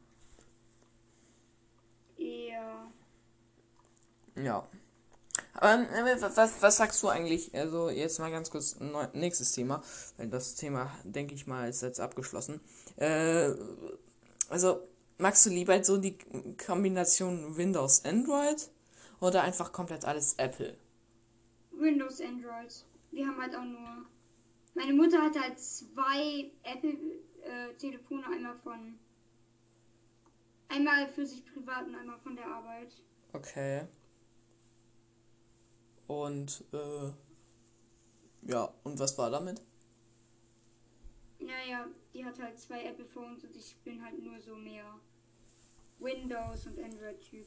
Ja. 4.35 4.67
Aber 5.53 5.73
äh, 5.73 6.21
was, 6.21 6.61
was 6.61 6.77
sagst 6.77 7.01
du 7.03 7.09
eigentlich? 7.09 7.53
Also 7.55 7.89
jetzt 7.89 8.19
mal 8.19 8.31
ganz 8.31 8.49
kurz 8.49 8.77
nächstes 9.13 9.51
Thema, 9.51 9.83
weil 10.17 10.27
das 10.27 10.55
Thema, 10.55 10.91
denke 11.03 11.35
ich 11.35 11.47
mal, 11.47 11.69
ist 11.69 11.81
jetzt 11.81 11.99
abgeschlossen. 11.99 12.59
Äh, 12.97 13.51
also 14.49 14.87
magst 15.17 15.45
du 15.45 15.49
lieber 15.49 15.83
so 15.83 15.97
die 15.97 16.17
Kombination 16.65 17.55
Windows 17.57 18.03
Android 18.05 18.69
oder 19.19 19.43
einfach 19.43 19.71
komplett 19.71 20.05
alles 20.05 20.33
Apple? 20.37 20.75
Windows 21.71 22.21
Android. 22.21 22.85
Wir 23.11 23.27
haben 23.27 23.41
halt 23.41 23.55
auch 23.55 23.63
nur. 23.63 24.05
Meine 24.75 24.93
Mutter 24.93 25.21
hat 25.21 25.39
halt 25.39 25.59
zwei 25.59 26.51
Apple 26.63 26.97
äh, 27.43 27.73
Telefone, 27.77 28.25
einmal 28.25 28.55
von 28.63 28.97
einmal 30.69 31.07
für 31.09 31.25
sich 31.25 31.45
privat 31.53 31.85
und 31.87 31.95
einmal 31.95 32.17
von 32.19 32.35
der 32.35 32.47
Arbeit. 32.47 32.91
Okay. 33.33 33.87
Und 36.07 36.63
äh, 36.73 37.11
ja, 38.51 38.73
und 38.83 38.99
was 38.99 39.17
war 39.17 39.29
damit? 39.29 39.61
Naja, 41.39 41.87
die 42.13 42.25
hat 42.25 42.39
halt 42.39 42.59
zwei 42.59 42.83
Apple 42.83 43.05
Phones 43.05 43.43
und 43.43 43.55
ich 43.55 43.75
bin 43.83 44.03
halt 44.03 44.21
nur 44.21 44.39
so 44.39 44.55
mehr 44.55 44.85
Windows 45.99 46.67
und 46.67 46.79
Android-Typ. 46.79 47.45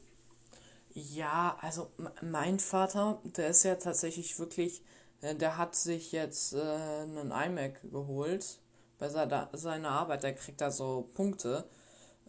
Ja, 0.93 1.57
also 1.61 1.91
mein 2.21 2.59
Vater, 2.59 3.21
der 3.23 3.49
ist 3.49 3.63
ja 3.63 3.75
tatsächlich 3.75 4.39
wirklich, 4.39 4.81
äh, 5.21 5.35
der 5.35 5.57
hat 5.57 5.75
sich 5.75 6.11
jetzt 6.11 6.53
äh, 6.53 6.59
einen 6.59 7.31
iMac 7.31 7.81
geholt 7.91 8.59
bei 8.97 9.09
seiner, 9.09 9.49
seiner 9.53 9.89
Arbeit, 9.89 10.23
der 10.23 10.33
kriegt 10.33 10.61
da 10.61 10.71
so 10.71 11.09
Punkte 11.13 11.69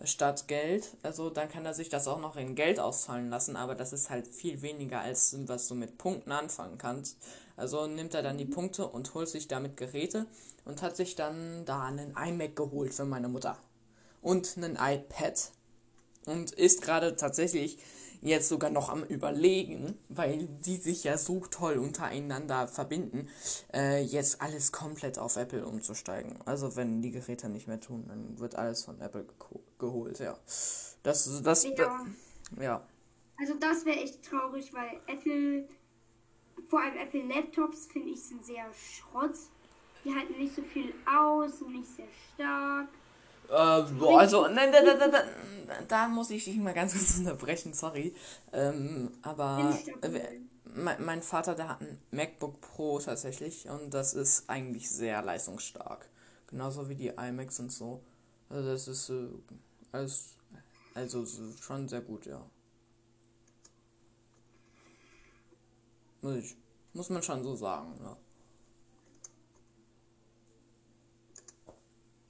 statt 0.04 0.48
Geld. 0.48 0.96
Also 1.02 1.30
dann 1.30 1.48
kann 1.48 1.66
er 1.66 1.74
sich 1.74 1.88
das 1.88 2.08
auch 2.08 2.20
noch 2.20 2.36
in 2.36 2.54
Geld 2.54 2.80
auszahlen 2.80 3.30
lassen, 3.30 3.56
aber 3.56 3.74
das 3.74 3.92
ist 3.92 4.10
halt 4.10 4.26
viel 4.26 4.62
weniger 4.62 5.00
als 5.00 5.36
was 5.46 5.68
du 5.68 5.74
mit 5.74 5.98
Punkten 5.98 6.32
anfangen 6.32 6.78
kannst. 6.78 7.18
Also 7.56 7.86
nimmt 7.86 8.14
er 8.14 8.22
dann 8.22 8.38
die 8.38 8.44
Punkte 8.44 8.86
und 8.86 9.14
holt 9.14 9.28
sich 9.28 9.48
damit 9.48 9.76
Geräte 9.76 10.26
und 10.64 10.82
hat 10.82 10.96
sich 10.96 11.16
dann 11.16 11.64
da 11.64 11.84
einen 11.84 12.16
iMac 12.16 12.54
geholt 12.54 12.94
für 12.94 13.04
meine 13.04 13.28
Mutter 13.28 13.58
und 14.22 14.56
einen 14.56 14.76
iPad 14.76 15.50
und 16.26 16.52
ist 16.52 16.82
gerade 16.82 17.16
tatsächlich 17.16 17.78
jetzt 18.20 18.48
sogar 18.48 18.70
noch 18.70 18.88
am 18.88 19.04
Überlegen, 19.04 19.98
weil 20.08 20.46
die 20.64 20.76
sich 20.76 21.04
ja 21.04 21.18
so 21.18 21.40
toll 21.50 21.78
untereinander 21.78 22.68
verbinden, 22.68 23.28
äh, 23.72 24.02
jetzt 24.02 24.40
alles 24.42 24.72
komplett 24.72 25.18
auf 25.18 25.36
Apple 25.36 25.66
umzusteigen. 25.66 26.38
Also 26.44 26.76
wenn 26.76 27.02
die 27.02 27.10
Geräte 27.10 27.48
nicht 27.48 27.68
mehr 27.68 27.80
tun, 27.80 28.04
dann 28.08 28.38
wird 28.38 28.56
alles 28.56 28.84
von 28.84 29.00
Apple 29.00 29.26
geholt, 29.78 30.18
ja. 30.18 30.36
Das, 31.02 31.42
das, 31.42 31.64
ja. 31.64 31.74
Da, 31.76 32.06
ja. 32.62 32.86
Also 33.38 33.54
das 33.54 33.84
wäre 33.84 33.98
echt 33.98 34.24
traurig, 34.24 34.72
weil 34.74 35.00
Apple, 35.06 35.68
vor 36.68 36.80
allem 36.80 36.96
Apple 36.98 37.22
Laptops, 37.22 37.86
finde 37.86 38.10
ich, 38.10 38.22
sind 38.22 38.44
sehr 38.44 38.66
Schrott. 38.72 39.36
Die 40.04 40.14
halten 40.14 40.36
nicht 40.38 40.54
so 40.54 40.62
viel 40.62 40.92
aus, 41.06 41.58
sind 41.58 41.72
nicht 41.72 41.86
sehr 41.86 42.06
stark. 42.34 42.88
Äh, 43.48 43.82
boah, 43.98 44.20
also, 44.20 44.46
nein, 44.48 44.70
da, 44.72 44.82
da, 44.82 45.08
da, 45.08 45.22
da, 45.88 46.08
muss 46.08 46.30
ich 46.30 46.44
dich 46.44 46.56
mal 46.56 46.74
ganz 46.74 46.92
kurz 46.92 47.16
unterbrechen, 47.18 47.72
sorry. 47.72 48.14
Ähm, 48.52 49.10
aber 49.22 49.76
äh, 50.02 50.40
mein, 50.64 51.04
mein 51.04 51.22
Vater, 51.22 51.54
der 51.54 51.68
hat 51.68 51.80
ein 51.80 51.98
MacBook 52.10 52.60
Pro 52.60 52.98
tatsächlich 52.98 53.68
und 53.68 53.92
das 53.94 54.14
ist 54.14 54.48
eigentlich 54.50 54.90
sehr 54.90 55.22
leistungsstark. 55.22 56.08
Genauso 56.48 56.88
wie 56.88 56.94
die 56.94 57.08
iMacs 57.08 57.60
und 57.60 57.72
so. 57.72 58.02
Also 58.50 58.70
das 58.70 58.88
ist 58.88 59.10
äh, 59.10 59.28
alles, 59.92 60.34
also 60.94 61.24
schon 61.60 61.88
sehr 61.88 62.02
gut, 62.02 62.26
ja. 62.26 62.44
Muss 66.20 66.36
ich, 66.36 66.56
muss 66.92 67.10
man 67.10 67.22
schon 67.22 67.42
so 67.42 67.54
sagen, 67.54 67.94
ja. 68.02 68.16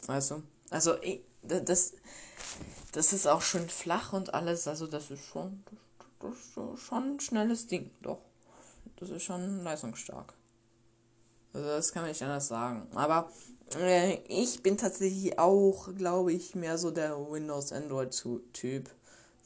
Weißt 0.07 0.31
du? 0.31 0.43
Also, 0.71 0.97
das, 1.43 1.95
das 2.93 3.13
ist 3.13 3.27
auch 3.27 3.43
schön 3.43 3.69
flach 3.69 4.13
und 4.13 4.35
alles. 4.35 4.69
Also, 4.69 4.87
das 4.87 5.11
ist 5.11 5.25
schon, 5.25 5.65
das, 6.21 6.37
ist 6.37 6.83
schon 6.83 7.17
ein 7.17 7.21
schnelles 7.21 7.67
Ding, 7.67 7.91
doch. 8.03 8.21
Das 8.97 9.11
ist 9.11 9.23
schon 9.23 9.63
leistungsstark. 9.63 10.35
Also, 11.53 11.69
das 11.69 11.93
kann 11.93 12.03
man 12.03 12.11
nicht 12.11 12.23
anders 12.23 12.49
sagen. 12.49 12.89
Aber 12.95 13.31
äh, 13.77 14.19
ich 14.29 14.63
bin 14.63 14.77
tatsächlich 14.77 15.39
auch, 15.39 15.95
glaube 15.95 16.33
ich, 16.33 16.55
mehr 16.55 16.79
so 16.79 16.91
der 16.91 17.17
Windows-Android-Typ. 17.31 18.91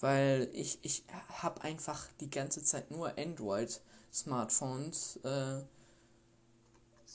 Weil 0.01 0.49
ich, 0.53 0.81
ich 0.83 1.05
habe 1.29 1.63
einfach 1.63 2.09
die 2.21 2.31
ganze 2.31 2.65
Zeit 2.65 2.91
nur 2.91 3.17
Android-Smartphones. 3.17 5.21
Äh, 5.23 5.61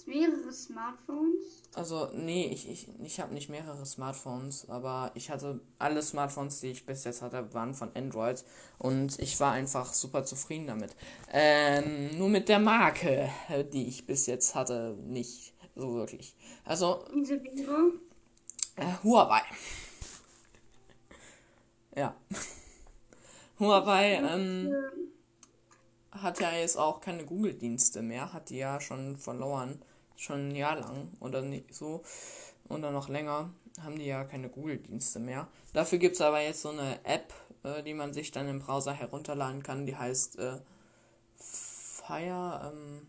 mehrere 0.08 0.52
Smartphones? 0.52 1.64
Also, 1.76 2.10
nee, 2.14 2.48
ich, 2.48 2.70
ich, 2.70 2.88
ich 3.04 3.20
habe 3.20 3.34
nicht 3.34 3.50
mehrere 3.50 3.86
Smartphones, 3.86 4.70
aber 4.70 5.12
ich 5.14 5.30
hatte 5.30 5.60
alle 5.78 6.02
Smartphones, 6.02 6.60
die 6.62 6.72
ich 6.72 6.86
bis 6.86 7.04
jetzt 7.04 7.22
hatte, 7.22 7.54
waren 7.54 7.76
von 7.76 7.92
Android 7.96 8.44
und 8.80 9.20
ich 9.20 9.40
war 9.40 9.52
einfach 9.52 9.94
super 9.94 10.24
zufrieden 10.24 10.68
damit. 10.68 10.96
Ähm, 11.32 12.18
nur 12.18 12.30
mit 12.30 12.50
der 12.50 12.60
Marke, 12.60 13.30
die 13.74 13.88
ich 13.88 14.06
bis 14.06 14.26
jetzt 14.26 14.56
hatte, 14.56 14.98
nicht 15.04 15.54
so 15.76 15.94
wirklich. 15.94 16.36
Also. 16.66 17.06
Diese 17.14 17.44
wäre? 17.44 17.92
Äh, 18.78 19.04
Huawei. 19.04 19.42
ja. 21.96 22.16
Huawei, 23.60 24.14
ähm. 24.14 24.72
hat 26.12 26.40
ja 26.40 26.52
jetzt 26.54 26.78
auch 26.78 27.02
keine 27.02 27.26
Google-Dienste 27.26 28.04
mehr, 28.04 28.34
hat 28.34 28.50
die 28.50 28.58
ja 28.58 28.80
schon 28.80 29.18
verloren, 29.18 29.82
schon 30.18 30.50
ein 30.50 30.56
Jahr 30.56 30.80
lang 30.80 31.12
oder 31.20 31.42
nicht 31.42 31.74
so 31.74 32.04
oder 32.68 32.92
noch 32.92 33.08
länger 33.08 33.52
haben 33.82 33.98
die 33.98 34.06
ja 34.06 34.24
keine 34.24 34.50
Google-Dienste 34.50 35.20
mehr. 35.20 35.48
Dafür 35.74 36.00
gibt 36.00 36.16
es 36.16 36.22
aber 36.22 36.42
jetzt 36.42 36.62
so 36.62 36.70
eine 36.70 37.04
App, 37.06 37.34
äh, 37.64 37.84
die 37.84 37.94
man 37.94 38.14
sich 38.14 38.32
dann 38.32 38.48
im 38.48 38.60
Browser 38.60 38.94
herunterladen 38.94 39.64
kann, 39.64 39.86
die 39.86 39.96
heißt 39.96 40.40
äh, 40.40 40.58
Fire, 41.36 42.74
ähm, 42.74 43.08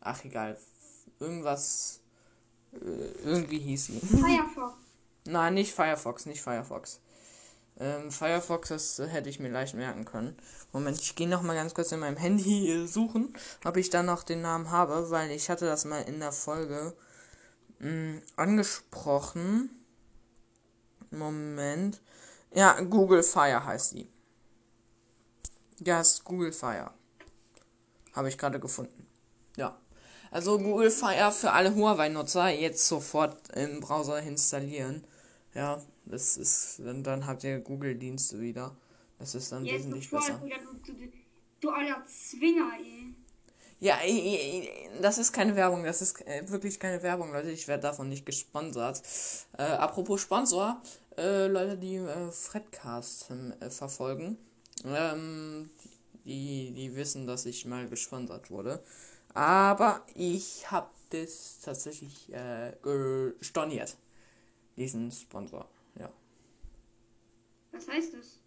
ach 0.00 0.24
egal, 0.24 0.58
irgendwas, 1.20 2.00
äh, 2.72 2.76
irgendwie 3.24 3.60
hieß 3.60 3.86
sie. 3.86 4.00
Firefox. 4.00 4.74
Nein, 5.24 5.54
nicht 5.54 5.72
Firefox, 5.72 6.26
nicht 6.26 6.42
Firefox. 6.42 7.00
Ähm, 7.82 8.12
Firefox, 8.12 8.68
das 8.68 9.00
hätte 9.00 9.28
ich 9.28 9.40
mir 9.40 9.48
leicht 9.48 9.74
merken 9.74 10.04
können. 10.04 10.36
Moment, 10.70 11.00
ich 11.00 11.16
gehe 11.16 11.28
noch 11.28 11.42
mal 11.42 11.56
ganz 11.56 11.74
kurz 11.74 11.90
in 11.90 11.98
meinem 11.98 12.16
Handy 12.16 12.70
äh, 12.70 12.86
suchen, 12.86 13.34
ob 13.64 13.76
ich 13.76 13.90
da 13.90 14.04
noch 14.04 14.22
den 14.22 14.40
Namen 14.40 14.70
habe, 14.70 15.10
weil 15.10 15.32
ich 15.32 15.50
hatte 15.50 15.66
das 15.66 15.84
mal 15.84 16.02
in 16.02 16.20
der 16.20 16.30
Folge 16.30 16.94
mh, 17.80 17.90
mm, 17.90 18.22
angesprochen. 18.36 19.70
Moment. 21.10 22.00
Ja, 22.54 22.80
Google 22.82 23.24
Fire 23.24 23.64
heißt 23.64 23.94
die. 23.94 24.08
Ja, 25.80 26.00
ist 26.00 26.22
Google 26.22 26.52
Fire. 26.52 26.92
Habe 28.12 28.28
ich 28.28 28.38
gerade 28.38 28.60
gefunden. 28.60 29.08
Ja. 29.56 29.76
Also 30.30 30.56
Google 30.58 30.92
Fire 30.92 31.32
für 31.32 31.50
alle 31.50 31.74
Huawei-Nutzer 31.74 32.48
jetzt 32.50 32.86
sofort 32.86 33.50
im 33.56 33.80
Browser 33.80 34.20
installieren. 34.22 35.04
Ja, 35.52 35.82
das 36.12 36.36
ist, 36.36 36.80
dann, 36.84 37.02
dann 37.02 37.26
habt 37.26 37.42
ihr 37.44 37.58
Google-Dienste 37.60 38.40
wieder. 38.40 38.76
Das 39.18 39.34
ist 39.34 39.50
dann 39.52 39.64
Jetzt 39.64 39.80
wesentlich 39.80 40.08
sofort, 40.08 40.26
besser. 40.26 40.38
Bruder, 40.38 40.56
du, 40.86 40.92
du, 40.92 41.12
du 41.60 41.70
alter 41.70 42.04
Zwinger, 42.06 42.72
ey. 42.78 43.14
Ja, 43.80 43.98
i- 44.06 44.36
i- 44.36 44.70
das 45.00 45.18
ist 45.18 45.32
keine 45.32 45.56
Werbung, 45.56 45.82
das 45.84 46.02
ist 46.02 46.20
äh, 46.26 46.48
wirklich 46.48 46.78
keine 46.78 47.02
Werbung, 47.02 47.32
Leute. 47.32 47.50
Ich 47.50 47.66
werde 47.66 47.82
davon 47.82 48.08
nicht 48.08 48.24
gesponsert. 48.24 49.02
Äh, 49.58 49.62
apropos 49.64 50.20
Sponsor, 50.20 50.80
äh, 51.16 51.48
Leute, 51.48 51.76
die 51.78 51.96
äh, 51.96 52.30
Fredcast 52.30 53.30
äh, 53.60 53.70
verfolgen, 53.70 54.38
ähm, 54.84 55.68
die, 56.24 56.72
die 56.72 56.94
wissen, 56.94 57.26
dass 57.26 57.44
ich 57.46 57.64
mal 57.66 57.88
gesponsert 57.88 58.50
wurde. 58.50 58.82
Aber 59.34 60.02
ich 60.14 60.70
habe 60.70 60.88
das 61.10 61.58
tatsächlich 61.64 62.32
äh, 62.32 62.74
gestorniert. 62.82 63.96
Diesen 64.76 65.10
Sponsor, 65.10 65.68
ja. 65.71 65.71
Was 67.72 67.88
heißt 67.88 68.14
das? 68.14 68.38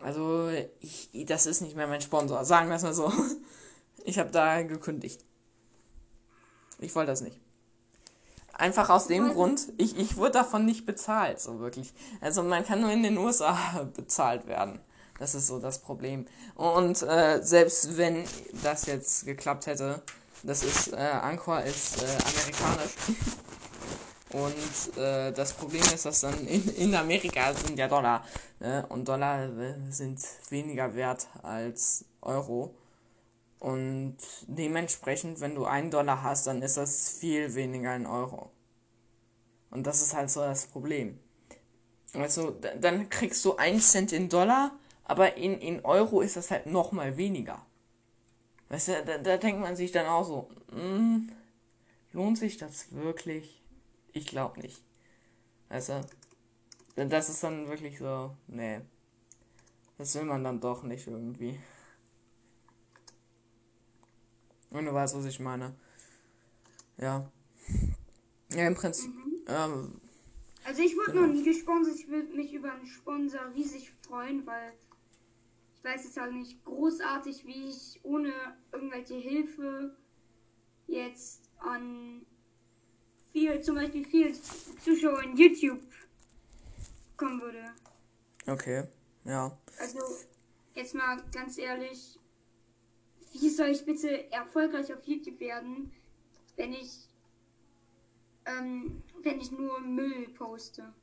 Also, 0.00 0.50
ich, 0.80 1.10
das 1.26 1.46
ist 1.46 1.62
nicht 1.62 1.76
mehr 1.76 1.86
mein 1.86 2.00
Sponsor, 2.00 2.44
sagen 2.44 2.68
wir 2.68 2.76
es 2.76 2.82
mal 2.82 2.94
so. 2.94 3.12
Ich 4.04 4.20
habe 4.20 4.30
da 4.30 4.62
gekündigt. 4.62 5.24
Ich 6.78 6.94
wollte 6.94 7.10
das 7.10 7.22
nicht. 7.22 7.40
Einfach 8.52 8.88
aus 8.88 9.08
dem 9.08 9.32
Grund, 9.32 9.72
ich, 9.78 9.98
ich 9.98 10.16
wurde 10.16 10.32
davon 10.32 10.64
nicht 10.64 10.86
bezahlt, 10.86 11.40
so 11.40 11.58
wirklich. 11.58 11.92
Also 12.20 12.44
man 12.44 12.64
kann 12.64 12.80
nur 12.80 12.92
in 12.92 13.02
den 13.02 13.18
USA 13.18 13.82
bezahlt 13.96 14.46
werden. 14.46 14.80
Das 15.18 15.34
ist 15.34 15.48
so 15.48 15.58
das 15.58 15.80
Problem. 15.80 16.26
Und 16.54 17.02
äh, 17.02 17.40
selbst 17.42 17.96
wenn 17.96 18.24
das 18.62 18.86
jetzt 18.86 19.24
geklappt 19.26 19.66
hätte, 19.66 20.02
das 20.42 20.62
ist, 20.62 20.92
äh, 20.92 20.96
Anchor 20.96 21.62
ist 21.62 22.02
äh, 22.02 22.06
amerikanisch. 22.06 22.92
Und 24.42 24.98
äh, 24.98 25.32
das 25.32 25.52
Problem 25.54 25.82
ist, 25.94 26.04
dass 26.04 26.20
dann 26.20 26.46
in, 26.46 26.62
in 26.76 26.94
Amerika 26.94 27.54
sind 27.54 27.78
ja 27.78 27.88
Dollar. 27.88 28.24
Ne? 28.60 28.84
Und 28.90 29.08
Dollar 29.08 29.44
äh, 29.44 29.74
sind 29.90 30.20
weniger 30.50 30.94
wert 30.94 31.26
als 31.42 32.04
Euro. 32.22 32.74
Und 33.60 34.18
dementsprechend, 34.48 35.40
wenn 35.40 35.54
du 35.54 35.64
einen 35.66 35.90
Dollar 35.90 36.22
hast, 36.22 36.46
dann 36.46 36.62
ist 36.62 36.76
das 36.76 37.10
viel 37.20 37.54
weniger 37.54 37.96
in 37.96 38.06
Euro. 38.06 38.50
Und 39.70 39.86
das 39.86 40.00
ist 40.02 40.14
halt 40.14 40.30
so 40.30 40.40
das 40.40 40.66
Problem. 40.66 41.18
Also, 42.14 42.50
da- 42.50 42.74
dann 42.76 43.08
kriegst 43.10 43.44
du 43.44 43.56
einen 43.56 43.80
Cent 43.80 44.12
in 44.12 44.28
Dollar, 44.28 44.72
aber 45.04 45.36
in, 45.36 45.58
in 45.60 45.84
Euro 45.84 46.20
ist 46.20 46.36
das 46.36 46.50
halt 46.50 46.66
nochmal 46.66 47.16
weniger. 47.16 47.64
Weißt 48.68 48.88
du, 48.88 49.04
da, 49.04 49.18
da 49.18 49.36
denkt 49.36 49.60
man 49.60 49.76
sich 49.76 49.92
dann 49.92 50.06
auch 50.06 50.24
so, 50.24 50.48
mm, 50.72 51.28
lohnt 52.12 52.38
sich 52.38 52.56
das 52.58 52.92
wirklich? 52.92 53.62
Ich 54.16 54.26
glaube 54.26 54.58
nicht. 54.60 54.82
Weißt 55.68 55.90
du, 55.90 56.00
das 57.06 57.28
ist 57.28 57.42
dann 57.42 57.68
wirklich 57.68 57.98
so, 57.98 58.34
nee. 58.46 58.80
Das 59.98 60.14
will 60.14 60.24
man 60.24 60.42
dann 60.42 60.58
doch 60.58 60.82
nicht 60.84 61.06
irgendwie. 61.06 61.60
Und 64.70 64.86
du 64.86 64.94
weißt, 64.94 65.16
was 65.16 65.26
ich 65.26 65.38
meine. 65.38 65.74
Ja. 66.96 67.30
Ja, 68.52 68.66
im 68.66 68.74
Prinzip. 68.74 69.12
Ähm, 69.48 70.00
Also 70.64 70.82
ich 70.82 70.96
wurde 70.96 71.12
Genau. 71.12 71.26
noch 71.26 71.34
nie 71.34 71.44
gesponsert. 71.44 71.94
Ich 71.96 72.08
würde 72.08 72.34
mich 72.34 72.54
über 72.54 72.72
einen 72.72 72.86
Sponsor 72.86 73.52
riesig 73.54 73.92
freuen, 74.06 74.46
weil 74.46 74.72
ich 75.76 75.84
weiß 75.84 76.04
jetzt 76.04 76.16
halt 76.16 76.32
nicht 76.32 76.64
großartig, 76.64 77.44
wie 77.44 77.68
ich 77.68 78.00
ohne 78.02 78.32
irgendwelche 78.72 79.14
Hilfe 79.16 79.94
jetzt 80.86 81.50
an 81.58 82.24
viel, 83.36 83.60
zum 83.60 83.74
Beispiel 83.74 84.04
viel 84.06 84.34
Zuschauer 84.82 85.22
in 85.24 85.36
YouTube 85.36 85.82
kommen 87.18 87.42
würde. 87.42 87.64
okay. 88.46 88.84
Ja. 89.24 89.58
Also 89.78 89.98
jetzt 90.74 90.94
mal 90.94 91.22
ganz 91.32 91.58
ehrlich, 91.58 92.18
wie 93.32 93.50
soll 93.50 93.68
ich 93.68 93.84
bitte 93.84 94.32
erfolgreich 94.32 94.90
auf 94.94 95.04
YouTube 95.04 95.38
werden, 95.40 95.92
wenn 96.56 96.72
ich 96.72 97.08
ähm, 98.46 99.02
wenn 99.22 99.38
ich 99.38 99.50
nur 99.50 99.80
Müll 99.80 100.28
poste? 100.28 100.94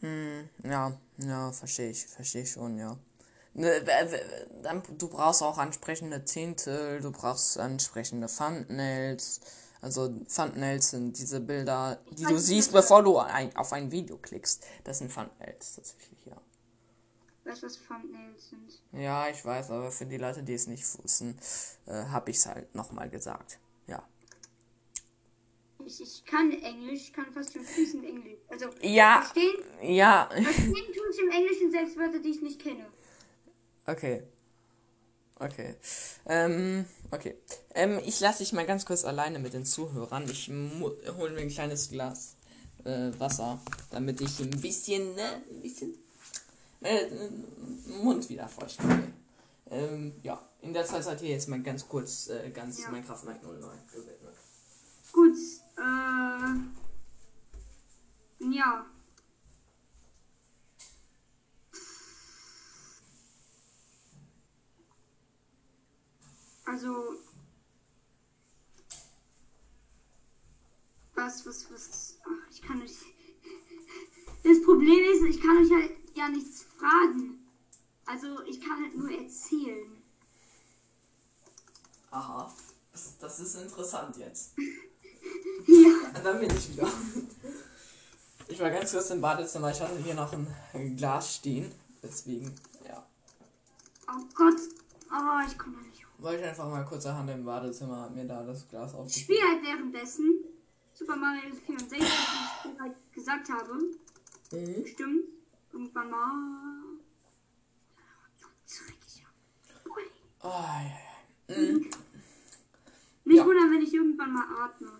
Hm, 0.00 0.50
ja, 0.62 1.00
ja, 1.18 1.52
verstehe 1.52 1.90
ich, 1.90 2.06
verstehe 2.06 2.42
ich 2.42 2.50
schon, 2.50 2.76
ja. 2.76 2.98
Ne, 3.54 3.82
du 4.98 5.08
brauchst 5.08 5.42
auch 5.42 5.56
ansprechende 5.56 6.22
Zehntel, 6.26 7.00
du 7.00 7.12
brauchst 7.12 7.58
ansprechende 7.58 8.26
Thumbnails. 8.26 9.40
Also 9.86 10.08
Thumbnails 10.08 10.90
sind 10.90 11.16
diese 11.16 11.38
Bilder, 11.38 12.00
die 12.10 12.24
du 12.24 12.36
siehst, 12.36 12.72
bevor 12.72 13.04
du 13.04 13.18
ein, 13.18 13.54
auf 13.54 13.72
ein 13.72 13.92
Video 13.92 14.18
klickst. 14.18 14.66
Das 14.82 14.98
sind 14.98 15.14
Thumbnails 15.14 15.76
tatsächlich, 15.76 16.18
ja. 16.24 16.36
Weißt 17.44 17.62
du, 17.62 17.66
was 17.66 17.78
Thumbnails 17.86 18.48
sind? 18.48 18.82
Ja, 18.90 19.28
ich 19.28 19.44
weiß, 19.44 19.70
aber 19.70 19.92
für 19.92 20.06
die 20.06 20.16
Leute, 20.16 20.42
die 20.42 20.54
es 20.54 20.66
nicht 20.66 20.84
wussten, 21.00 21.38
äh, 21.86 22.02
habe 22.06 22.32
ich 22.32 22.38
es 22.38 22.46
halt 22.46 22.74
nochmal 22.74 23.08
gesagt. 23.08 23.60
Ja. 23.86 24.02
Ich, 25.84 26.02
ich 26.02 26.24
kann 26.24 26.50
Englisch, 26.50 27.02
ich 27.02 27.12
kann 27.12 27.32
fast 27.32 27.52
schon 27.52 27.62
fließend 27.62 28.04
Englisch. 28.06 28.40
Also 28.48 28.66
Ja, 28.82 29.22
verstehen, 29.22 29.54
ja. 29.82 30.28
verstehen 30.32 30.74
tue 30.96 31.10
ich 31.12 31.18
im 31.20 31.30
Englischen 31.30 31.70
selbst 31.70 31.96
Wörter, 31.96 32.18
die 32.18 32.30
ich 32.30 32.42
nicht 32.42 32.60
kenne. 32.60 32.86
Okay. 33.86 34.24
Okay. 35.38 35.74
Ähm, 36.26 36.86
okay. 37.10 37.36
Ähm, 37.74 38.00
ich 38.04 38.20
lasse 38.20 38.38
dich 38.38 38.52
mal 38.52 38.64
ganz 38.66 38.86
kurz 38.86 39.04
alleine 39.04 39.38
mit 39.38 39.52
den 39.52 39.66
Zuhörern. 39.66 40.28
Ich 40.30 40.48
hole 40.48 41.32
mir 41.32 41.40
ein 41.40 41.50
kleines 41.50 41.90
Glas 41.90 42.36
äh, 42.84 43.10
Wasser, 43.18 43.60
damit 43.90 44.20
ich 44.20 44.40
ein 44.40 44.50
bisschen, 44.50 45.14
ne, 45.14 45.42
ein 45.50 45.60
bisschen 45.60 45.94
äh, 46.80 47.06
Mund 48.02 48.28
wieder 48.28 48.48
feucht 48.48 48.78
kriege. 48.78 49.12
Ähm, 49.70 50.14
ja. 50.22 50.40
In 50.62 50.72
der 50.72 50.84
Zeit 50.84 51.04
seid 51.04 51.22
ihr 51.22 51.28
jetzt 51.28 51.48
mal 51.48 51.62
ganz 51.62 51.86
kurz 51.86 52.28
äh, 52.28 52.50
ganz 52.50 52.80
Ja. 52.80 52.90
Minecraft 52.90 53.24
Night 53.24 53.42
09 53.42 53.60
gewidmet. 53.92 54.34
Gut, 55.12 55.36
äh. 55.76 56.56
Ja. 58.56 58.86
Also. 66.66 67.14
Was, 71.14 71.46
was, 71.46 71.70
was. 71.70 72.18
Ach, 72.24 72.50
ich 72.50 72.60
kann 72.60 72.78
nicht. 72.80 72.96
Das 74.42 74.62
Problem 74.62 75.00
ist, 75.12 75.22
ich 75.24 75.40
kann 75.40 75.56
euch 75.56 75.70
halt 75.72 75.92
ja 76.14 76.28
nichts 76.28 76.64
fragen. 76.64 77.46
Also, 78.04 78.42
ich 78.44 78.60
kann 78.60 78.82
halt 78.82 78.96
nur 78.96 79.10
erzählen. 79.10 80.02
Aha. 82.10 82.52
Das, 83.20 83.40
ist 83.40 83.54
interessant 83.56 84.16
jetzt. 84.16 84.54
Ja. 85.66 86.20
Dann 86.22 86.38
bin 86.38 86.56
ich 86.56 86.70
wieder. 86.70 86.88
Ich 88.46 88.60
war 88.60 88.70
ganz 88.70 88.92
kurz 88.92 89.10
im 89.10 89.20
Badezimmer. 89.20 89.72
Ich 89.72 89.80
hatte 89.80 89.98
hier 89.98 90.14
noch 90.14 90.32
ein 90.32 90.96
Glas 90.96 91.34
stehen. 91.34 91.72
Deswegen, 92.00 92.54
ja. 92.86 93.04
Oh 94.08 94.22
Gott. 94.34 94.60
Oh, 95.10 95.40
ich 95.44 95.58
komme 95.58 95.78
nicht 95.82 95.95
Wollte 96.18 96.42
ich 96.42 96.48
einfach 96.48 96.68
mal 96.68 96.84
kurzerhand 96.84 97.28
im 97.30 97.44
Badezimmer 97.44 98.02
hab 98.02 98.14
mir 98.14 98.24
da 98.24 98.42
das 98.42 98.66
Glas 98.68 98.92
Ich 98.92 98.96
aufgefüllt. 98.98 99.22
spiele 99.24 99.40
halt 99.50 99.62
währenddessen 99.64 100.44
Super 100.94 101.16
Mario 101.16 101.54
64, 101.54 101.98
wie 102.00 102.04
ich 102.72 102.80
halt 102.80 103.12
gesagt 103.12 103.48
habe. 103.50 103.74
Mhm. 104.52 104.86
Stimmt. 104.86 105.24
Irgendwann 105.72 106.10
mal. 106.10 106.82
Oh, 110.42 110.48
ja, 110.48 110.82
ja. 111.48 111.56
Mhm. 111.56 111.90
Nicht 113.24 113.36
Ja. 113.38 113.44
wundern, 113.44 113.72
wenn 113.72 113.82
ich 113.82 113.92
irgendwann 113.92 114.32
mal 114.32 114.44
atme. 114.64 114.92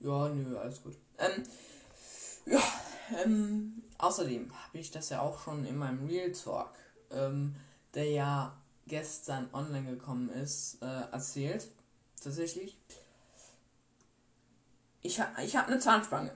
Ja, 0.00 0.28
nö, 0.28 0.56
alles 0.58 0.82
gut. 0.82 0.96
Ähm, 1.18 1.42
ja, 2.46 2.62
ähm, 3.22 3.82
außerdem 3.98 4.50
habe 4.64 4.78
ich 4.78 4.90
das 4.90 5.10
ja 5.10 5.20
auch 5.20 5.40
schon 5.40 5.64
in 5.64 5.76
meinem 5.78 6.06
Real 6.06 6.32
Talk, 6.32 6.72
ähm, 7.10 7.54
der 7.94 8.10
ja 8.10 8.59
gestern 8.90 9.48
online 9.54 9.88
gekommen 9.96 10.28
ist, 10.30 10.78
äh, 10.82 11.12
erzählt. 11.12 11.68
Tatsächlich. 12.22 12.76
Ich, 15.02 15.18
ha 15.20 15.28
ich 15.42 15.56
habe 15.56 15.68
eine 15.68 15.78
Zahnspange. 15.78 16.30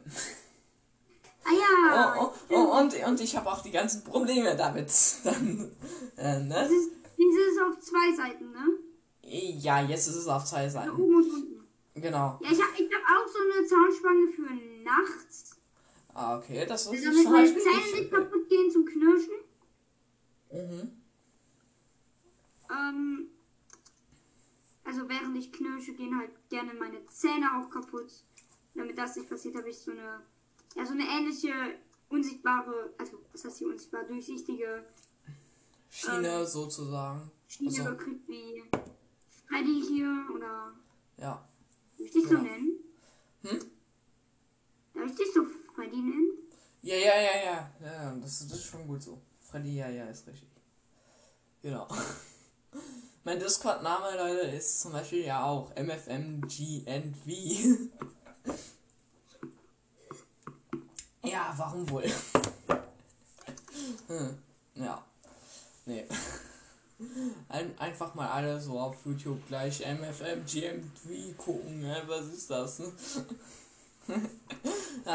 Ah 1.44 1.50
ja, 1.52 2.14
Oh, 2.18 2.32
oh, 2.48 2.54
oh, 2.54 2.78
und, 2.80 2.94
und 3.06 3.20
ich 3.20 3.36
habe 3.36 3.50
auch 3.52 3.60
die 3.60 3.70
ganzen 3.70 4.02
Probleme 4.04 4.56
damit. 4.56 4.90
Dann, 5.24 5.70
äh, 6.16 6.38
ne? 6.40 6.48
das 6.54 6.70
ist, 6.70 6.88
ist 7.18 7.60
auf 7.60 7.78
zwei 7.80 8.14
Seiten, 8.16 8.50
ne? 8.52 8.78
Ja, 9.22 9.82
jetzt 9.82 10.06
ist 10.08 10.16
es 10.16 10.26
auf 10.28 10.44
zwei 10.46 10.62
Ja, 10.64 10.70
Seiten. 10.70 10.90
oben 10.92 11.16
und 11.16 11.30
unten. 11.30 11.64
Genau. 11.96 12.38
Ja, 12.42 12.50
ich 12.50 12.62
habe 12.62 12.72
ich 12.78 12.90
hab 12.92 13.02
auch 13.02 13.28
so 13.30 13.38
eine 13.40 13.66
Zahnspange 13.66 14.28
für 14.34 14.82
nachts. 14.84 15.50
Ah, 16.14 16.38
okay, 16.38 16.64
das 16.66 16.86
ist 16.86 17.04
Damit 17.04 17.22
zum 17.24 17.32
meine 17.32 17.42
Beispiel 17.44 17.62
Zähne 17.62 17.76
nicht 17.76 17.94
nicht. 18.00 18.10
kaputt 18.12 18.48
gehen 18.48 18.70
zum 18.70 18.84
Knirschen. 18.86 19.34
Mhm. 20.52 21.03
Ähm, 22.70 23.28
also 24.84 25.08
während 25.08 25.36
ich 25.36 25.50
knirsche, 25.52 25.94
gehen 25.94 26.16
halt 26.16 26.30
gerne 26.48 26.74
meine 26.74 27.04
Zähne 27.06 27.46
auch 27.58 27.70
kaputt. 27.70 28.24
Damit 28.74 28.98
das 28.98 29.16
nicht 29.16 29.28
passiert, 29.28 29.54
habe 29.56 29.70
ich 29.70 29.78
so 29.78 29.92
eine, 29.92 30.22
ja, 30.74 30.84
so 30.84 30.92
eine 30.92 31.04
ähnliche 31.06 31.78
unsichtbare, 32.08 32.92
also 32.98 33.18
was 33.32 33.44
heißt 33.44 33.58
hier 33.58 33.68
unsichtbar, 33.68 34.04
durchsichtige 34.04 34.84
Schiene 35.88 36.46
sozusagen. 36.46 37.30
Schiene 37.46 37.78
Also, 37.78 37.96
gekriegt 37.96 38.28
wie 38.28 38.64
Freddy 39.46 39.80
hier 39.80 40.26
oder 40.34 40.74
ja. 41.16 41.32
darf 41.34 41.46
ich 41.98 42.10
dich 42.10 42.24
so 42.24 42.34
Ja. 42.34 42.42
nennen? 42.42 42.72
Hm? 43.42 43.58
Darf 44.94 45.06
ich 45.06 45.14
dich 45.14 45.32
so 45.32 45.44
Freddy 45.74 45.96
nennen? 46.02 46.28
Ja, 46.82 46.96
ja, 46.96 47.16
ja, 47.16 47.36
ja. 47.36 47.70
Ja, 47.80 48.14
das, 48.16 48.40
das 48.40 48.58
ist 48.58 48.64
schon 48.64 48.86
gut 48.86 49.02
so. 49.02 49.20
Freddy, 49.40 49.76
ja, 49.76 49.88
ja, 49.88 50.06
ist 50.06 50.26
richtig. 50.26 50.48
Genau. 51.62 51.86
Mein 53.24 53.40
Discord-Name, 53.40 54.16
Leute, 54.16 54.40
ist 54.48 54.80
zum 54.80 54.92
Beispiel 54.92 55.24
ja 55.24 55.44
auch 55.44 55.74
MFMGNV. 55.76 57.26
ja, 61.24 61.54
warum 61.56 61.88
wohl? 61.88 62.04
hm, 64.08 64.38
ja. 64.74 65.02
Nee. 65.86 66.06
Ein, 67.48 67.78
einfach 67.78 68.14
mal 68.14 68.28
alle 68.28 68.60
so 68.60 68.78
auf 68.78 68.96
YouTube 69.04 69.46
gleich 69.48 69.80
MFMGNV 69.80 71.36
gucken, 71.36 71.80
ne? 71.80 72.02
Was 72.06 72.26
ist 72.26 72.50
das? 72.50 72.82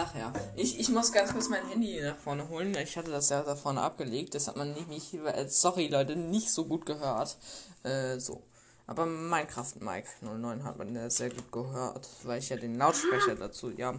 Ach 0.01 0.15
ja. 0.15 0.31
Ich, 0.55 0.79
ich 0.79 0.87
muss 0.87 1.11
ganz 1.11 1.33
kurz 1.33 1.49
mein 1.49 1.67
Handy 1.67 1.99
nach 2.01 2.15
vorne 2.15 2.47
holen. 2.47 2.73
Ich 2.77 2.95
hatte 2.95 3.11
das 3.11 3.27
ja 3.27 3.43
da 3.43 3.57
vorne 3.57 3.81
abgelegt. 3.81 4.33
Das 4.33 4.47
hat 4.47 4.55
man 4.55 4.71
nämlich, 4.71 5.13
äh, 5.13 5.45
sorry 5.49 5.87
Leute, 5.87 6.15
nicht 6.15 6.51
so 6.51 6.63
gut 6.63 6.85
gehört. 6.85 7.37
Äh, 7.83 8.17
so. 8.17 8.41
Aber 8.87 9.05
Minecraft 9.05 9.73
Mike 9.81 10.07
09 10.21 10.63
hat 10.63 10.77
man 10.77 10.95
ja 10.95 11.09
sehr 11.09 11.29
gut 11.29 11.51
gehört, 11.51 12.07
weil 12.23 12.39
ich 12.39 12.47
ja 12.47 12.55
den 12.55 12.77
Lautsprecher 12.77 13.35
dazu, 13.35 13.71
ja, 13.71 13.93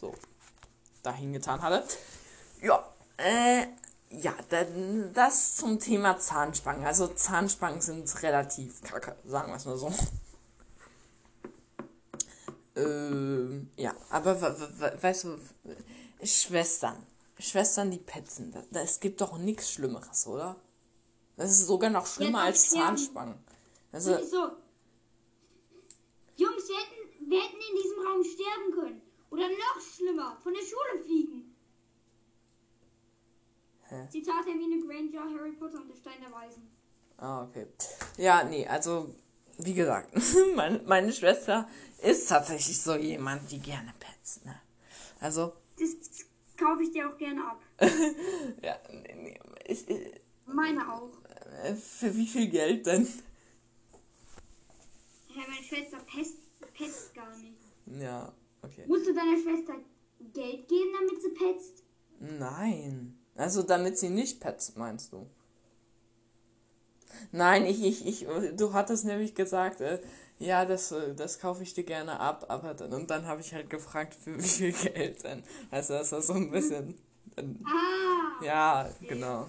so, 0.00 0.14
dahin 1.02 1.34
getan 1.34 1.60
hatte. 1.60 1.84
Ja, 2.62 2.88
äh, 3.18 3.66
ja, 4.08 4.32
dann 4.48 5.12
das 5.12 5.56
zum 5.56 5.78
Thema 5.78 6.18
Zahnspangen. 6.18 6.86
Also 6.86 7.08
Zahnspangen 7.08 7.82
sind 7.82 8.22
relativ 8.22 8.82
kacke, 8.82 9.14
sagen 9.26 9.52
wir 9.52 9.56
es 9.56 9.66
mal 9.66 9.76
so. 9.76 9.92
Ähm, 13.54 13.70
ja, 13.76 13.94
aber 14.10 14.40
we- 14.40 14.60
we- 14.60 14.80
we- 14.80 15.02
weißt 15.02 15.24
du, 15.24 15.38
Schwestern, 16.24 17.04
Schwestern, 17.38 17.90
die 17.90 17.98
petzen, 17.98 18.50
da, 18.52 18.62
da, 18.70 18.80
es 18.80 19.00
gibt 19.00 19.20
doch 19.20 19.38
nichts 19.38 19.70
Schlimmeres, 19.72 20.26
oder? 20.26 20.56
Das 21.36 21.50
ist 21.50 21.66
sogar 21.66 21.90
noch 21.90 22.06
schlimmer 22.06 22.40
Ja, 22.40 22.44
als. 22.46 22.70
Zahnspangen. 22.70 23.38
Also, 23.92 24.12
Und 24.14 24.22
ich 24.22 24.30
so, 24.30 24.42
Jungs, 26.36 26.68
wir 26.68 26.76
hätten, 26.76 27.30
wir 27.30 27.40
hätten 27.42 27.56
in 27.56 27.82
diesem 27.82 28.06
Raum 28.06 28.24
sterben 28.24 28.72
können. 28.74 29.02
Oder 29.30 29.48
noch 29.48 29.80
schlimmer, 29.80 30.36
von 30.42 30.52
der 30.52 30.60
Schule 30.62 31.04
fliegen. 31.04 31.54
Hä? 33.88 34.08
Zitat 34.10 34.46
Hermine 34.46 34.80
Granger, 34.86 35.24
Harry 35.38 35.52
Potter 35.52 35.78
und 35.80 35.88
der 35.88 35.96
Stein 35.96 36.20
der 36.20 36.32
Weisen. 36.32 36.70
ah, 37.18 37.44
okay. 37.44 37.66
Ja, 38.16 38.44
nee, 38.44 38.66
also, 38.66 39.14
wie 39.58 39.74
gesagt, 39.74 40.10
meine, 40.56 40.80
meine 40.86 41.12
Schwester 41.12 41.68
ist 42.02 42.28
tatsächlich 42.28 42.80
so 42.80 42.94
jemand, 42.96 43.50
die 43.50 43.58
gerne 43.60 43.92
petzt, 43.98 44.44
ne? 44.44 44.54
Also, 45.20 45.52
Das 45.78 45.88
kaufe 46.56 46.82
ich 46.82 46.92
dir 46.92 47.08
auch 47.10 47.16
gerne 47.18 47.40
ab. 47.46 47.60
ja, 48.62 48.76
nee, 48.92 49.14
nee, 49.16 49.40
ich, 49.66 49.88
ich, 49.88 50.20
Meine 50.46 50.92
auch. 50.92 51.10
äh, 51.64 51.74
für 51.74 52.14
wie 52.14 52.26
viel 52.26 52.48
Geld 52.48 52.86
denn? 52.86 53.06
Hey, 55.28 55.44
meine 55.48 55.64
Schwester 55.64 55.98
pest, 56.06 56.36
petzt 56.76 57.14
gar 57.14 57.34
nicht. 57.38 57.54
Ja, 58.00 58.32
okay. 58.62 58.84
Musst 58.86 59.06
du 59.06 59.14
deiner 59.14 59.36
Schwester 59.36 59.74
Geld 60.32 60.68
geben, 60.68 60.90
damit 60.98 61.22
sie 61.22 61.30
petzt? 61.30 61.82
Nein. 62.20 63.18
Also 63.36 63.62
damit 63.62 63.98
sie 63.98 64.10
nicht 64.10 64.40
petzt, 64.40 64.76
meinst 64.76 65.12
du? 65.12 65.26
Nein, 67.32 67.64
ich, 67.66 67.82
ich, 67.84 68.06
ich, 68.06 68.26
du 68.56 68.72
hattest 68.72 69.04
nämlich 69.04 69.34
gesagt, 69.34 69.80
äh, 69.80 70.00
ja, 70.38 70.64
das, 70.64 70.92
äh, 70.92 71.14
das 71.14 71.38
kaufe 71.38 71.62
ich 71.62 71.74
dir 71.74 71.84
gerne 71.84 72.18
ab, 72.20 72.46
aber 72.48 72.74
dann, 72.74 72.92
und 72.92 73.10
dann 73.10 73.26
habe 73.26 73.40
ich 73.40 73.54
halt 73.54 73.70
gefragt, 73.70 74.14
für 74.14 74.36
wie 74.42 74.48
viel 74.48 74.72
Geld 74.72 75.24
denn? 75.24 75.42
Also 75.70 75.94
das 75.94 76.12
ist 76.12 76.26
so 76.26 76.34
ein 76.34 76.50
bisschen, 76.50 76.94
dann, 77.36 77.58
Ah! 77.66 78.44
ja, 78.44 78.90
genau. 79.08 79.46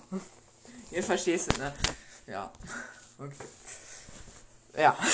Ihr 0.91 1.03
verstehst 1.03 1.51
es, 1.51 1.57
ne? 1.57 1.73
Ja, 2.27 2.51
okay. 3.17 3.47
Ja. 4.77 4.97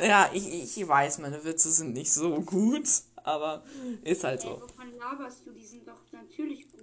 Ja, 0.00 0.30
ich, 0.32 0.46
ich 0.78 0.86
weiß, 0.86 1.18
meine 1.18 1.42
Witze 1.42 1.72
sind 1.72 1.92
nicht 1.92 2.12
so 2.12 2.40
gut, 2.40 2.88
aber 3.24 3.64
ist 4.04 4.22
halt 4.22 4.44
Ey, 4.44 4.46
so. 4.46 4.62
wovon 4.62 4.96
laberst 4.96 5.44
du? 5.44 5.50
Die 5.50 5.64
sind 5.66 5.88
doch 5.88 5.98
natürlich 6.12 6.70
gut. 6.70 6.77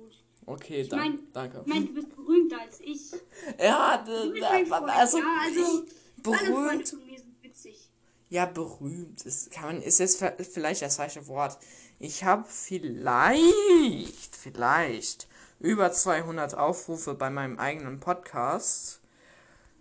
Okay, 0.48 0.82
Ich 0.82 0.92
mein- 0.92 1.20
danke. 1.34 1.62
Ich 1.66 1.74
meine, 1.74 1.86
du 1.88 1.94
bist 1.94 2.16
berühmter 2.16 2.62
als 2.62 2.80
ich. 2.80 3.12
Ja, 3.60 4.04
Du 4.06 4.32
bist 4.32 4.42
mein 4.44 4.66
Freund, 4.68 4.90
also, 4.90 5.18
ja, 5.18 5.24
also 5.44 5.86
berühmt. 6.22 6.88
von 6.90 7.06
mir 7.06 7.18
sind 7.18 7.42
witzig. 7.44 7.90
Ja, 8.30 8.46
berühmt 8.46 9.26
ist, 9.26 9.52
kann 9.52 9.66
man, 9.66 9.82
ist 9.82 10.00
jetzt 10.00 10.24
vielleicht 10.52 10.82
das 10.82 10.98
falsche 10.98 11.28
Wort. 11.28 11.58
Ich 12.00 12.24
habe 12.24 12.44
vielleicht, 12.48 14.36
vielleicht 14.36 15.28
über 15.60 15.92
200 15.92 16.56
Aufrufe 16.56 17.14
bei 17.16 17.30
meinem 17.30 17.58
eigenen 17.60 18.00
Podcast 18.00 19.00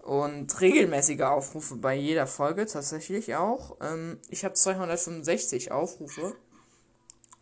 und 0.00 0.60
regelmäßige 0.60 1.22
Aufrufe 1.22 1.76
bei 1.76 1.94
jeder 1.94 2.26
Folge 2.26 2.66
tatsächlich 2.66 3.34
auch. 3.36 3.76
Ähm, 3.80 4.18
ich 4.28 4.44
habe 4.44 4.54
265 4.54 5.72
Aufrufe 5.72 6.36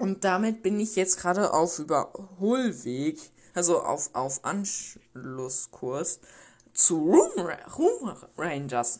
und 0.02 0.24
damit 0.24 0.64
bin 0.64 0.80
ich 0.80 0.96
jetzt 0.96 1.16
gerade 1.16 1.52
auf 1.52 1.78
Überholweg, 1.78 3.20
also 3.54 3.82
auf, 3.82 4.12
auf 4.14 4.44
Anschlusskurs 4.44 6.18
zu 6.74 6.96
Room, 6.98 7.46
Room 7.78 8.12
Rangers. 8.36 8.98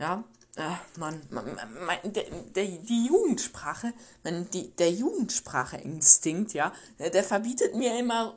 Ja, 0.00 0.24
äh, 0.56 0.98
man, 0.98 1.22
man, 1.30 1.44
man, 1.86 2.12
der, 2.12 2.24
der, 2.56 2.64
die 2.64 3.06
Jugendsprache, 3.06 3.92
man, 4.24 4.50
die, 4.50 4.70
der 4.72 4.90
Jugendsprache-Instinkt, 4.90 6.54
ja, 6.54 6.72
der, 6.98 7.10
der 7.10 7.22
verbietet 7.22 7.76
mir 7.76 7.96
immer 7.96 8.34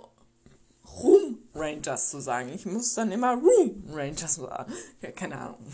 Room 1.01 1.39
Rangers 1.55 2.11
zu 2.11 2.19
sagen. 2.19 2.49
Ich 2.49 2.67
muss 2.67 2.93
dann 2.93 3.11
immer 3.11 3.33
Room 3.33 3.83
Rangers 3.89 4.35
sagen. 4.35 4.71
Ja, 5.01 5.09
keine 5.09 5.39
Ahnung. 5.39 5.65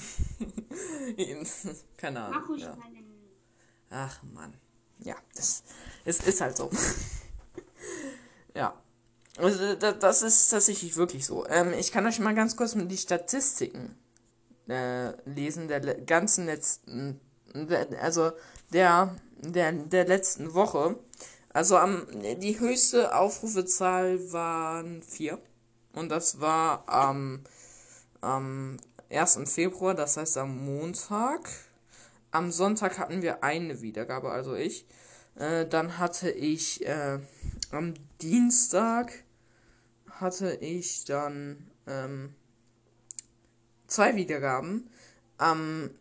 keine 1.97 2.21
Ahnung. 2.21 2.57
Ja. 2.57 2.77
Ach 3.89 4.23
Mann. 4.23 4.60
Ja, 5.03 5.15
das, 5.35 5.63
es 6.05 6.19
ist 6.21 6.41
halt 6.41 6.57
so. 6.57 6.69
ja. 8.55 8.73
Also, 9.37 9.75
da- 9.75 9.93
das 9.93 10.21
ist 10.23 10.49
tatsächlich 10.49 10.95
wirklich 10.97 11.25
so. 11.25 11.47
Ähm, 11.47 11.73
ich 11.73 11.91
kann 11.91 12.05
euch 12.05 12.19
mal 12.19 12.35
ganz 12.35 12.55
kurz 12.55 12.73
die 12.75 12.97
Statistiken 12.97 13.95
äh, 14.67 15.11
lesen 15.29 15.67
der 15.67 15.79
le- 15.81 16.01
ganzen 16.05 16.45
letzten, 16.45 17.19
also 18.01 18.31
der, 18.73 19.15
der, 19.39 19.71
der 19.71 20.05
letzten 20.05 20.53
Woche. 20.53 20.97
Also 21.53 21.77
am, 21.77 22.07
die 22.39 22.59
höchste 22.59 23.15
Aufrufezahl 23.15 24.31
waren 24.31 25.01
vier. 25.03 25.39
Und 25.93 26.09
das 26.09 26.39
war 26.39 26.87
am, 26.87 27.43
am 28.21 28.77
1. 29.09 29.39
Februar, 29.45 29.93
das 29.95 30.17
heißt 30.17 30.37
am 30.37 30.65
Montag. 30.65 31.49
Am 32.31 32.51
Sonntag 32.51 32.97
hatten 32.97 33.21
wir 33.21 33.43
eine 33.43 33.81
Wiedergabe, 33.81 34.31
also 34.31 34.55
ich. 34.55 34.85
Äh, 35.35 35.65
dann 35.67 35.97
hatte 35.97 36.29
ich 36.31 36.85
äh, 36.85 37.19
am 37.71 37.93
Dienstag 38.21 39.11
hatte 40.09 40.53
ich 40.55 41.05
dann 41.05 41.67
ähm, 41.87 42.35
zwei 43.87 44.15
Wiedergaben. 44.15 44.89
Am 45.37 45.91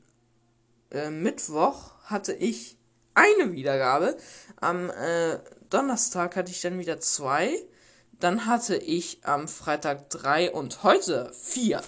äh, 0.90 1.10
Mittwoch 1.10 1.92
hatte 2.04 2.32
ich 2.32 2.76
eine 3.14 3.52
Wiedergabe. 3.52 4.16
Am 4.56 4.90
äh, 4.90 5.38
Donnerstag 5.70 6.36
hatte 6.36 6.50
ich 6.50 6.60
dann 6.60 6.78
wieder 6.78 7.00
zwei. 7.00 7.54
Dann 8.18 8.46
hatte 8.46 8.76
ich 8.76 9.24
am 9.24 9.48
Freitag 9.48 10.10
drei 10.10 10.52
und 10.52 10.82
heute 10.82 11.32
vier. 11.32 11.82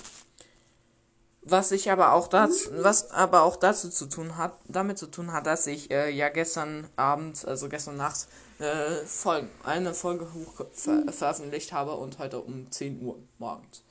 Was 1.44 1.72
ich 1.72 1.90
aber 1.90 2.12
auch 2.12 2.28
dazu, 2.28 2.70
was 2.70 3.10
aber 3.10 3.42
auch 3.42 3.56
dazu 3.56 3.90
zu 3.90 4.06
tun 4.06 4.36
hat, 4.36 4.56
damit 4.68 4.96
zu 4.98 5.08
tun 5.08 5.32
hat, 5.32 5.46
dass 5.46 5.66
ich 5.66 5.90
äh, 5.90 6.08
ja 6.08 6.28
gestern 6.28 6.88
Abend, 6.94 7.44
also 7.44 7.68
gestern 7.68 7.96
Nacht, 7.96 8.28
äh, 8.60 9.04
Folgen, 9.04 9.50
eine 9.64 9.92
Folge 9.92 10.32
hoch 10.32 10.64
ver 10.72 11.02
veröffentlicht 11.12 11.72
habe 11.72 11.94
und 11.94 12.20
heute 12.20 12.40
um 12.40 12.70
10 12.70 13.02
Uhr 13.02 13.18
morgens. 13.38 13.82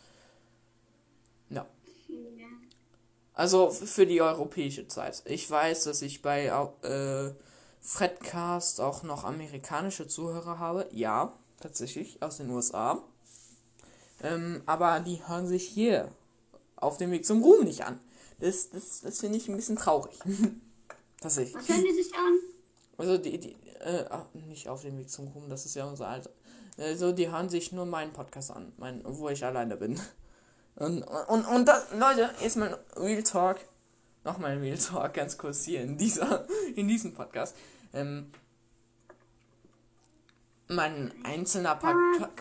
Ja. 1.49 1.65
Also 3.33 3.69
für 3.69 4.05
die 4.05 4.21
europäische 4.21 4.87
Zeit. 4.87 5.21
Ich 5.25 5.51
weiß, 5.51 5.83
dass 5.83 6.01
ich 6.01 6.21
bei 6.21 6.45
äh, 6.45 7.33
Fredcast 7.81 8.79
auch 8.79 9.03
noch 9.03 9.25
amerikanische 9.25 10.07
Zuhörer 10.07 10.57
habe. 10.57 10.87
Ja, 10.91 11.33
tatsächlich, 11.59 12.23
aus 12.23 12.37
den 12.37 12.49
USA. 12.49 13.03
Ähm, 14.23 14.63
aber 14.65 15.01
die 15.01 15.21
hören 15.27 15.47
sich 15.47 15.67
hier 15.67 16.09
auf 16.81 16.97
dem 16.97 17.11
Weg 17.11 17.25
zum 17.25 17.41
Ruhm 17.41 17.63
nicht 17.63 17.85
an. 17.85 17.99
Das, 18.39 18.69
das, 18.69 19.01
das 19.01 19.19
finde 19.19 19.37
ich 19.37 19.47
ein 19.47 19.55
bisschen 19.55 19.77
traurig. 19.77 20.17
Tatsächlich. 21.21 21.55
Was 21.55 21.69
hören 21.69 21.85
die 21.87 22.03
sich 22.03 22.13
an? 22.13 22.39
Also 22.97 23.17
die, 23.17 23.39
die, 23.39 23.55
äh, 23.79 24.05
nicht 24.47 24.67
auf 24.67 24.81
dem 24.81 24.97
Weg 24.97 25.09
zum 25.09 25.27
Ruhm, 25.27 25.49
das 25.49 25.65
ist 25.65 25.75
ja 25.75 25.85
unser 25.85 26.07
Alter. 26.07 26.31
Also 26.77 27.11
die 27.11 27.29
hören 27.29 27.49
sich 27.49 27.71
nur 27.71 27.85
meinen 27.85 28.13
Podcast 28.13 28.51
an, 28.51 28.73
mein, 28.77 29.01
wo 29.05 29.29
ich 29.29 29.45
alleine 29.45 29.77
bin. 29.77 29.99
Und, 30.75 31.03
und, 31.03 31.45
und 31.45 31.67
das, 31.67 31.87
Leute, 31.93 32.31
jetzt 32.41 32.57
mal 32.57 32.77
Real 32.95 33.23
Talk. 33.23 33.57
Nochmal 34.23 34.57
Real 34.57 34.77
Talk, 34.77 35.13
ganz 35.13 35.37
kurz 35.37 35.63
hier 35.63 35.81
in 35.81 35.97
dieser, 35.97 36.47
in 36.75 36.87
diesem 36.87 37.13
Podcast. 37.13 37.55
Ähm, 37.93 38.31
mein 40.71 41.13
einzelner, 41.23 41.75
Pod 41.75 41.95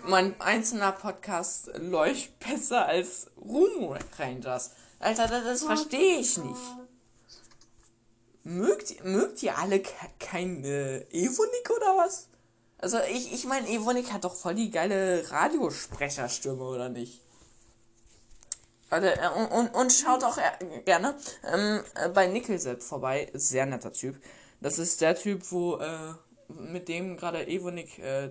mein 0.05 0.40
einzelner 0.40 0.93
Podcast 0.93 1.71
läuft 1.79 2.38
besser 2.38 2.87
als 2.87 3.31
Rumo 3.37 3.97
Rangers. 4.19 4.71
Alter, 4.99 5.27
das, 5.27 5.45
das 5.45 5.62
verstehe 5.64 6.21
ich 6.21 6.38
nicht. 6.38 6.61
Mögt, 8.45 9.05
mögt 9.05 9.43
ihr 9.43 9.59
alle 9.59 9.83
kein 10.19 10.64
äh, 10.64 11.01
Evonik 11.11 11.71
oder 11.77 11.97
was? 11.99 12.29
Also 12.79 12.99
ich, 13.11 13.33
ich 13.33 13.45
meine, 13.45 13.69
Evonik 13.69 14.12
hat 14.12 14.25
doch 14.25 14.35
voll 14.35 14.55
die 14.55 14.71
geile 14.71 15.31
Radiosprecherstimme, 15.31 16.62
oder 16.62 16.88
nicht? 16.88 17.21
Äh, 18.90 19.29
und, 19.37 19.47
und, 19.53 19.75
und 19.75 19.93
schaut 19.93 20.25
auch 20.25 20.38
äh, 20.38 20.81
gerne 20.85 21.14
ähm, 21.45 21.83
äh, 21.95 22.09
bei 22.09 22.27
Nickelsepp 22.27 22.83
vorbei. 22.83 23.31
Sehr 23.35 23.66
netter 23.66 23.93
Typ. 23.93 24.16
Das 24.61 24.79
ist 24.79 25.01
der 25.01 25.14
Typ, 25.14 25.51
wo 25.51 25.77
äh, 25.77 26.14
mit 26.59 26.89
dem 26.89 27.17
gerade 27.17 27.47
Evonik 27.47 27.99
äh, 27.99 28.31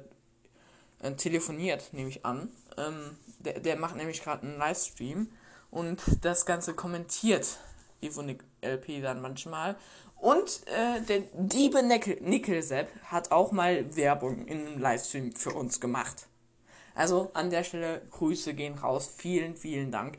äh, 1.02 1.12
telefoniert, 1.16 1.94
nehme 1.94 2.10
ich 2.10 2.26
an. 2.26 2.50
Ähm, 2.78 3.18
der, 3.40 3.60
der 3.60 3.78
macht 3.78 3.96
nämlich 3.96 4.24
gerade 4.24 4.44
einen 4.44 4.58
Livestream 4.58 5.30
und 5.72 6.02
das 6.22 6.46
Ganze 6.46 6.74
kommentiert 6.74 7.58
Evonik 8.02 8.44
LP 8.62 9.02
dann 9.02 9.22
manchmal. 9.22 9.76
Und 10.16 10.68
äh, 10.68 11.02
der 11.02 11.22
Diebe 11.34 11.82
Nickel, 11.82 12.18
Nickelsepp 12.22 12.90
hat 13.06 13.32
auch 13.32 13.52
mal 13.52 13.96
Werbung 13.96 14.46
in 14.48 14.68
einem 14.68 14.80
Livestream 14.80 15.34
für 15.34 15.52
uns 15.52 15.80
gemacht. 15.80 16.28
Also 16.94 17.32
an 17.34 17.50
der 17.50 17.64
Stelle 17.64 18.02
Grüße 18.12 18.54
gehen 18.54 18.78
raus. 18.78 19.10
Vielen, 19.16 19.56
vielen 19.56 19.92
Dank 19.92 20.18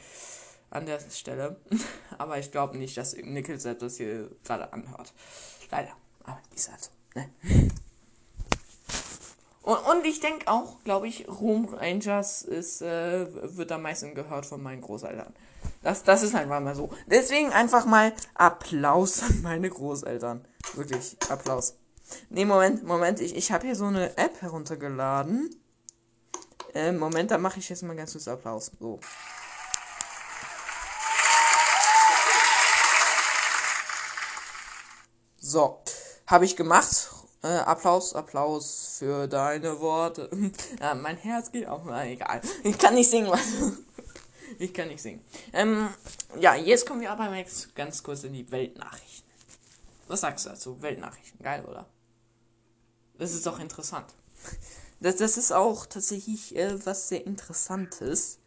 an 0.70 0.86
der 0.86 1.00
Stelle. 1.10 1.60
Aber 2.18 2.38
ich 2.38 2.50
glaube 2.50 2.78
nicht, 2.78 2.96
dass 2.96 3.14
Nickelsepp 3.14 3.80
das 3.80 3.98
hier 3.98 4.30
gerade 4.44 4.72
anhört. 4.72 5.12
Leider. 5.70 5.92
Aber 6.24 6.40
ist 6.54 6.70
halt 6.70 6.82
so. 6.82 6.90
Ne? 7.14 7.30
Und, 9.62 9.76
und 9.76 10.06
ich 10.06 10.20
denke 10.20 10.48
auch, 10.48 10.82
glaube 10.84 11.06
ich, 11.06 11.28
Room 11.28 11.66
Rangers 11.74 12.42
ist, 12.42 12.80
äh, 12.80 13.56
wird 13.56 13.70
am 13.72 13.82
meisten 13.82 14.14
gehört 14.14 14.46
von 14.46 14.62
meinen 14.62 14.80
Großeltern. 14.80 15.34
Das, 15.82 16.02
das 16.02 16.22
ist 16.22 16.34
einfach 16.34 16.60
mal 16.60 16.74
so. 16.74 16.90
Deswegen 17.06 17.50
einfach 17.50 17.84
mal 17.84 18.12
Applaus 18.34 19.22
an 19.22 19.42
meine 19.42 19.68
Großeltern. 19.68 20.46
Wirklich, 20.74 21.16
Applaus. 21.28 21.76
Nee, 22.30 22.44
Moment, 22.44 22.84
Moment, 22.84 23.20
ich, 23.20 23.36
ich 23.36 23.52
habe 23.52 23.66
hier 23.66 23.76
so 23.76 23.86
eine 23.86 24.16
App 24.16 24.40
heruntergeladen. 24.40 25.54
Äh, 26.74 26.92
Moment, 26.92 27.30
da 27.30 27.38
mache 27.38 27.58
ich 27.58 27.68
jetzt 27.68 27.82
mal 27.82 27.96
ganz 27.96 28.12
kurz 28.12 28.28
Applaus. 28.28 28.72
So. 28.78 29.00
So, 35.38 35.82
habe 36.26 36.44
ich 36.44 36.56
gemacht. 36.56 37.10
Äh, 37.42 37.48
Applaus, 37.48 38.14
Applaus 38.14 38.96
für 38.98 39.26
deine 39.26 39.80
Worte. 39.80 40.28
ja, 40.80 40.94
mein 40.94 41.16
Herz 41.16 41.50
geht 41.50 41.66
auch 41.66 41.84
mal 41.84 42.06
egal. 42.06 42.42
Ich 42.64 42.76
kann 42.78 42.94
nicht 42.94 43.08
singen, 43.08 43.30
was. 43.30 43.40
ich 44.58 44.74
kann 44.74 44.88
nicht 44.88 45.00
singen. 45.00 45.24
Ähm, 45.52 45.88
ja, 46.38 46.54
jetzt 46.54 46.86
kommen 46.86 47.00
wir 47.00 47.10
aber 47.10 47.32
ganz 47.74 48.02
kurz 48.02 48.24
in 48.24 48.34
die 48.34 48.50
Weltnachrichten. 48.50 49.30
Was 50.06 50.20
sagst 50.20 50.44
du 50.44 50.50
dazu? 50.50 50.82
Weltnachrichten, 50.82 51.42
geil, 51.42 51.64
oder? 51.64 51.86
Das 53.16 53.32
ist 53.32 53.46
doch 53.46 53.58
interessant. 53.58 54.12
Das, 55.00 55.16
das 55.16 55.38
ist 55.38 55.52
auch 55.52 55.86
tatsächlich 55.86 56.54
äh, 56.56 56.84
was 56.84 57.08
sehr 57.08 57.26
Interessantes. 57.26 58.38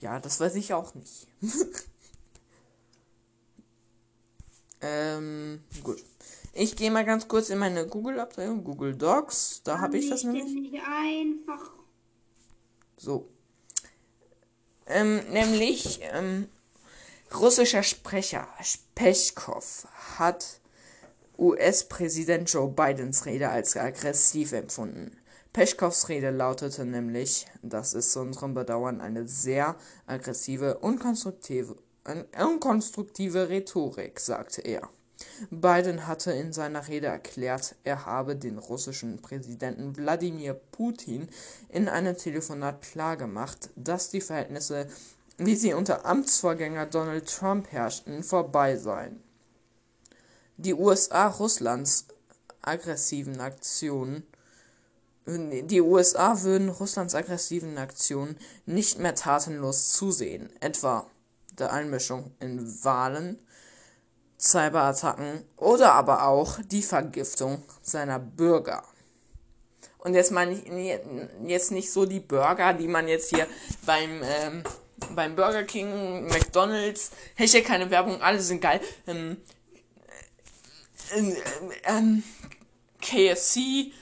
Ja, 0.00 0.18
das 0.18 0.40
weiß 0.40 0.56
ich 0.56 0.74
auch 0.74 0.94
nicht. 0.94 1.28
Ähm, 4.86 5.60
gut. 5.82 6.02
Ich 6.52 6.76
gehe 6.76 6.90
mal 6.90 7.04
ganz 7.04 7.28
kurz 7.28 7.50
in 7.50 7.58
meine 7.58 7.86
Google-Abteilung, 7.86 8.64
Google 8.64 8.94
Docs. 8.94 9.62
Da 9.64 9.78
habe 9.78 9.98
ich 9.98 10.08
das 10.08 10.24
nämlich. 10.24 10.80
Einfach. 10.82 11.70
So. 12.96 13.28
Ähm, 14.86 15.20
nämlich, 15.30 16.00
ähm, 16.12 16.48
russischer 17.34 17.82
Sprecher 17.82 18.48
Peskov 18.94 19.86
hat 20.18 20.60
US-Präsident 21.38 22.50
Joe 22.50 22.68
Bidens 22.68 23.26
Rede 23.26 23.50
als 23.50 23.76
aggressiv 23.76 24.52
empfunden. 24.52 25.16
Peschkovs 25.52 26.10
Rede 26.10 26.30
lautete 26.30 26.84
nämlich, 26.84 27.46
das 27.62 27.94
ist 27.94 28.12
zu 28.12 28.20
unserem 28.20 28.52
Bedauern 28.52 29.00
eine 29.00 29.26
sehr 29.26 29.76
aggressive 30.06 30.78
und 30.78 30.98
konstruktive 30.98 31.76
unkonstruktive 32.38 33.48
Rhetorik, 33.48 34.20
sagte 34.20 34.62
er. 34.62 34.88
Biden 35.50 36.06
hatte 36.06 36.32
in 36.32 36.52
seiner 36.52 36.88
Rede 36.88 37.06
erklärt, 37.06 37.74
er 37.84 38.04
habe 38.04 38.36
den 38.36 38.58
russischen 38.58 39.20
Präsidenten 39.22 39.96
Wladimir 39.96 40.54
Putin 40.54 41.28
in 41.68 41.88
einem 41.88 42.16
Telefonat 42.16 42.82
klargemacht, 42.82 43.70
dass 43.76 44.10
die 44.10 44.20
Verhältnisse, 44.20 44.86
wie 45.38 45.56
sie 45.56 45.72
unter 45.72 46.04
Amtsvorgänger 46.04 46.86
Donald 46.86 47.28
Trump 47.28 47.72
herrschten, 47.72 48.22
vorbei 48.22 48.76
seien. 48.76 49.22
Die 50.58 50.74
USA 50.74 51.28
Russlands 51.28 52.06
aggressiven 52.62 53.40
Aktionen 53.40 54.22
die 55.28 55.80
USA 55.80 56.40
würden 56.42 56.68
Russlands 56.68 57.16
aggressiven 57.16 57.78
Aktionen 57.78 58.36
nicht 58.64 59.00
mehr 59.00 59.16
tatenlos 59.16 59.92
zusehen, 59.92 60.48
etwa 60.60 61.10
der 61.58 61.72
Einmischung 61.72 62.32
in 62.40 62.84
Wahlen, 62.84 63.38
Cyberattacken 64.38 65.44
oder 65.56 65.92
aber 65.92 66.26
auch 66.26 66.58
die 66.64 66.82
Vergiftung 66.82 67.62
seiner 67.82 68.18
Bürger. 68.18 68.82
Und 69.98 70.14
jetzt 70.14 70.30
meine 70.30 70.52
ich 70.52 71.00
jetzt 71.46 71.72
nicht 71.72 71.90
so 71.90 72.06
die 72.06 72.20
Burger, 72.20 72.74
die 72.74 72.86
man 72.86 73.08
jetzt 73.08 73.30
hier 73.30 73.46
beim, 73.84 74.22
ähm, 74.22 74.62
beim 75.14 75.34
Burger 75.34 75.64
King, 75.64 76.26
McDonalds, 76.28 77.10
Hashtag 77.34 77.64
keine 77.64 77.90
Werbung, 77.90 78.22
alle 78.22 78.40
sind 78.40 78.60
geil. 78.60 78.80
Ähm, 79.06 79.38
äh, 81.12 81.34
ähm, 81.84 82.22
KFC, 83.00 83.92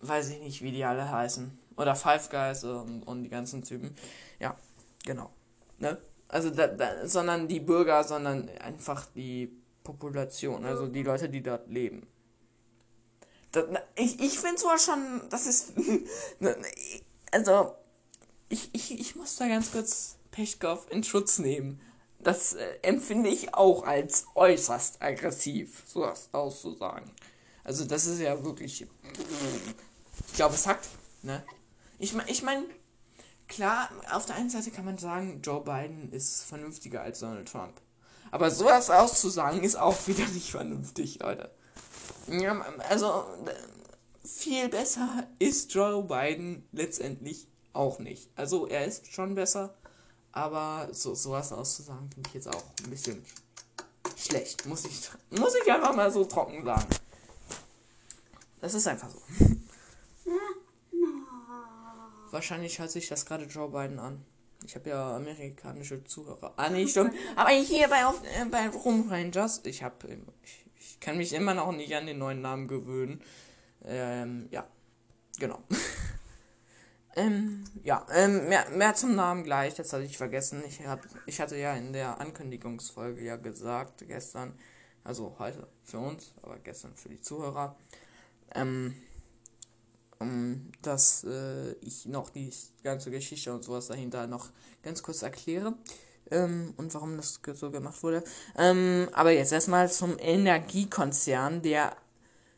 weiß 0.00 0.30
ich 0.30 0.40
nicht, 0.40 0.62
wie 0.62 0.72
die 0.72 0.84
alle 0.84 1.10
heißen. 1.10 1.56
Oder 1.76 1.94
Five 1.94 2.28
Guys 2.30 2.64
und, 2.64 3.04
und 3.04 3.22
die 3.22 3.28
ganzen 3.28 3.62
Typen. 3.62 3.94
Ja, 4.40 4.56
genau. 5.04 5.30
Ne? 5.78 5.96
Also, 6.28 6.50
da, 6.50 6.66
da, 6.66 7.06
sondern 7.06 7.48
die 7.48 7.60
Bürger, 7.60 8.04
sondern 8.04 8.48
einfach 8.60 9.06
die 9.14 9.50
Population, 9.82 10.64
also 10.64 10.86
die 10.86 11.02
Leute, 11.02 11.28
die 11.28 11.42
dort 11.42 11.68
leben. 11.68 12.06
Das, 13.52 13.64
ich 13.96 14.20
ich 14.20 14.38
finde 14.38 14.56
zwar 14.56 14.78
schon, 14.78 15.22
das 15.30 15.46
ist. 15.46 15.72
also, 17.32 17.74
ich, 18.50 18.68
ich, 18.74 19.00
ich 19.00 19.16
muss 19.16 19.36
da 19.36 19.48
ganz 19.48 19.72
kurz 19.72 20.16
Pechkov 20.30 20.86
in 20.90 21.02
Schutz 21.02 21.38
nehmen. 21.38 21.80
Das 22.20 22.54
äh, 22.54 22.78
empfinde 22.82 23.30
ich 23.30 23.54
auch 23.54 23.84
als 23.84 24.26
äußerst 24.34 25.00
aggressiv, 25.00 25.84
so 25.86 26.02
was 26.02 26.28
auszusagen. 26.32 27.10
Also, 27.64 27.86
das 27.86 28.06
ist 28.06 28.20
ja 28.20 28.44
wirklich. 28.44 28.86
Ich 30.26 30.34
glaube, 30.34 30.54
es 30.54 30.66
hackt, 30.66 30.86
ne? 31.22 31.42
Ich, 31.98 32.14
ich 32.26 32.42
meine, 32.42 32.64
klar, 33.48 33.90
auf 34.12 34.26
der 34.26 34.36
einen 34.36 34.50
Seite 34.50 34.70
kann 34.70 34.84
man 34.84 34.98
sagen, 34.98 35.40
Joe 35.42 35.62
Biden 35.62 36.12
ist 36.12 36.42
vernünftiger 36.44 37.02
als 37.02 37.20
Donald 37.20 37.50
Trump. 37.50 37.80
Aber 38.30 38.50
sowas 38.50 38.90
auszusagen 38.90 39.62
ist 39.62 39.76
auch 39.76 40.06
wieder 40.06 40.26
nicht 40.34 40.50
vernünftig, 40.50 41.20
Leute. 41.20 41.50
Ja, 42.28 42.60
also 42.88 43.24
viel 44.24 44.68
besser 44.68 45.26
ist 45.38 45.72
Joe 45.72 46.04
Biden 46.04 46.68
letztendlich 46.72 47.48
auch 47.72 47.98
nicht. 47.98 48.30
Also 48.36 48.66
er 48.66 48.84
ist 48.84 49.06
schon 49.12 49.34
besser, 49.34 49.74
aber 50.32 50.88
so 50.92 51.14
sowas 51.14 51.52
auszusagen 51.52 52.10
finde 52.10 52.28
ich 52.28 52.34
jetzt 52.34 52.48
auch 52.48 52.64
ein 52.84 52.90
bisschen 52.90 53.24
schlecht, 54.16 54.66
muss 54.66 54.84
ich 54.84 55.10
muss 55.30 55.54
ich 55.54 55.72
einfach 55.72 55.94
mal 55.94 56.12
so 56.12 56.24
trocken 56.24 56.64
sagen. 56.64 56.86
Das 58.60 58.74
ist 58.74 58.86
einfach 58.86 59.08
so. 59.10 59.20
Wahrscheinlich 62.30 62.78
hört 62.78 62.90
sich 62.90 63.08
das 63.08 63.26
gerade 63.26 63.44
Joe 63.44 63.70
Biden 63.70 63.98
an. 63.98 64.24
Ich 64.64 64.74
habe 64.74 64.90
ja 64.90 65.16
amerikanische 65.16 66.02
Zuhörer. 66.04 66.52
Ah, 66.56 66.68
nee, 66.68 66.86
stimmt. 66.86 67.14
Aber 67.36 67.50
hier 67.50 67.88
bei, 67.88 68.04
auf, 68.04 68.20
äh, 68.24 68.44
bei 68.50 68.68
Rum 68.68 69.08
Rangers, 69.08 69.62
ich 69.64 69.82
habe, 69.82 69.96
ich, 70.42 70.66
ich 70.78 71.00
kann 71.00 71.16
mich 71.16 71.32
immer 71.32 71.54
noch 71.54 71.72
nicht 71.72 71.94
an 71.94 72.06
den 72.06 72.18
neuen 72.18 72.40
Namen 72.40 72.66
gewöhnen. 72.66 73.22
Ähm, 73.84 74.48
ja, 74.50 74.66
genau. 75.38 75.62
ähm, 77.16 77.64
ja, 77.84 78.04
ähm, 78.12 78.48
mehr, 78.48 78.68
mehr 78.70 78.94
zum 78.94 79.14
Namen 79.14 79.44
gleich, 79.44 79.74
das 79.74 79.92
hatte 79.92 80.04
ich 80.04 80.18
vergessen. 80.18 80.62
Ich, 80.66 80.84
hab, 80.84 81.06
ich 81.26 81.40
hatte 81.40 81.56
ja 81.56 81.74
in 81.74 81.92
der 81.92 82.20
Ankündigungsfolge 82.20 83.24
ja 83.24 83.36
gesagt, 83.36 84.04
gestern, 84.08 84.58
also 85.04 85.36
heute 85.38 85.68
für 85.84 85.98
uns, 85.98 86.34
aber 86.42 86.58
gestern 86.58 86.96
für 86.96 87.08
die 87.08 87.20
Zuhörer, 87.20 87.76
ähm, 88.54 88.94
um, 90.18 90.70
dass 90.82 91.24
äh, 91.24 91.72
ich 91.80 92.06
noch 92.06 92.30
die 92.30 92.50
ganze 92.82 93.10
Geschichte 93.10 93.52
und 93.52 93.64
sowas 93.64 93.86
dahinter 93.86 94.26
noch 94.26 94.50
ganz 94.82 95.02
kurz 95.02 95.22
erkläre 95.22 95.74
ähm, 96.30 96.74
und 96.76 96.92
warum 96.94 97.16
das 97.16 97.40
so 97.54 97.70
gemacht 97.70 98.02
wurde. 98.02 98.22
Ähm, 98.56 99.08
aber 99.12 99.32
jetzt 99.32 99.52
erstmal 99.52 99.90
zum 99.90 100.16
Energiekonzern, 100.18 101.62
der 101.62 101.96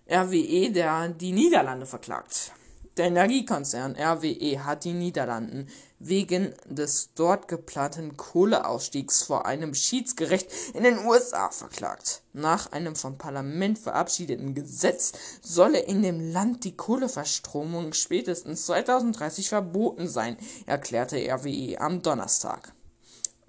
RWE, 0.08 0.70
der 0.72 1.08
die 1.08 1.32
Niederlande 1.32 1.86
verklagt. 1.86 2.52
Der 2.96 3.06
Energiekonzern 3.06 3.94
RWE 3.96 4.64
hat 4.64 4.84
die 4.84 4.92
Niederlanden 4.92 5.68
wegen 6.00 6.52
des 6.66 7.10
dort 7.14 7.46
geplanten 7.46 8.16
Kohleausstiegs 8.16 9.22
vor 9.22 9.46
einem 9.46 9.74
Schiedsgericht 9.74 10.48
in 10.74 10.82
den 10.82 10.98
USA 11.06 11.50
verklagt. 11.50 12.22
Nach 12.32 12.72
einem 12.72 12.96
vom 12.96 13.16
Parlament 13.16 13.78
verabschiedeten 13.78 14.54
Gesetz 14.54 15.12
solle 15.40 15.78
in 15.78 16.02
dem 16.02 16.32
Land 16.32 16.64
die 16.64 16.76
Kohleverstromung 16.76 17.92
spätestens 17.92 18.66
2030 18.66 19.48
verboten 19.48 20.08
sein, 20.08 20.36
erklärte 20.66 21.16
RWE 21.16 21.80
am 21.80 22.02
Donnerstag. 22.02 22.72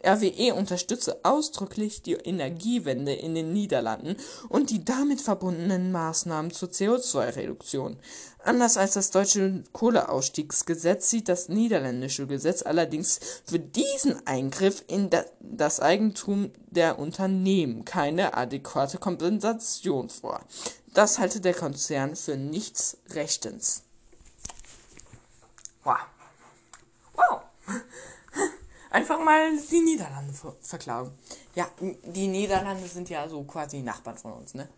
RWE 0.04 0.54
unterstütze 0.56 1.20
ausdrücklich 1.24 2.02
die 2.02 2.14
Energiewende 2.14 3.14
in 3.14 3.36
den 3.36 3.54
Niederlanden 3.54 4.16
und 4.50 4.70
die 4.70 4.84
damit 4.84 5.22
verbundenen 5.22 5.92
Maßnahmen 5.92 6.52
zur 6.52 6.70
CO2-Reduktion. 6.70 7.98
Anders 8.44 8.78
als 8.78 8.94
das 8.94 9.12
deutsche 9.12 9.64
Kohleausstiegsgesetz 9.72 11.10
sieht 11.10 11.30
das 11.30 11.50
niederländische 11.50 12.26
Gesetz 12.26 12.64
allerdings 12.64 13.20
für 13.46 13.60
diesen 13.60 14.26
Eingriff 14.26 14.84
in 14.88 15.10
das 15.40 15.80
Eigentum 15.80 16.52
der 16.72 16.98
Unternehmen 16.98 17.86
keine 17.86 18.36
adäquate 18.36 18.98
Kompensation 18.98 20.10
vor. 20.10 20.42
Das 20.94 21.20
halte 21.20 21.40
der 21.40 21.54
Konzern 21.54 22.16
für 22.16 22.36
nichts 22.36 22.98
Rechtens. 23.14 23.84
Wow. 25.84 25.98
Wow 27.14 27.42
einfach 28.92 29.24
mal 29.24 29.58
die 29.58 29.82
Niederlande 29.82 30.34
ver 30.34 30.56
verklagen. 30.62 31.12
Ja, 31.56 31.70
die 31.80 32.28
Niederlande 32.28 32.88
sind 32.88 33.10
ja 33.10 33.28
so 33.28 33.44
quasi 33.44 33.82
Nachbarn 33.82 34.18
von 34.18 34.34
uns, 34.34 34.54
ne? 34.54 34.70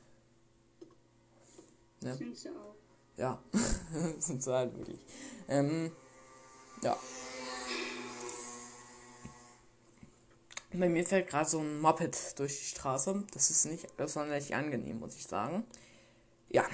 ne? 2.02 2.16
Sind 2.16 2.38
sie 2.38 2.50
auch. 2.50 2.76
Ja, 3.18 3.42
sind 4.20 4.42
sie 4.42 4.54
halt 4.54 4.76
wirklich. 4.78 5.00
Ähm, 5.48 5.92
ja. 6.82 6.98
Bei 10.76 10.90
mir 10.90 11.06
fällt 11.06 11.30
gerade 11.30 11.48
so 11.48 11.60
ein 11.60 11.80
Moped 11.82 12.40
durch 12.40 12.58
die 12.58 12.66
Straße. 12.66 13.24
Das 13.32 13.52
ist 13.52 13.66
nicht 13.66 13.88
sonderlich 14.08 14.56
angenehm, 14.56 15.00
muss 15.00 15.16
ich 15.16 15.28
sagen. 15.28 15.66
Ja. 16.50 16.66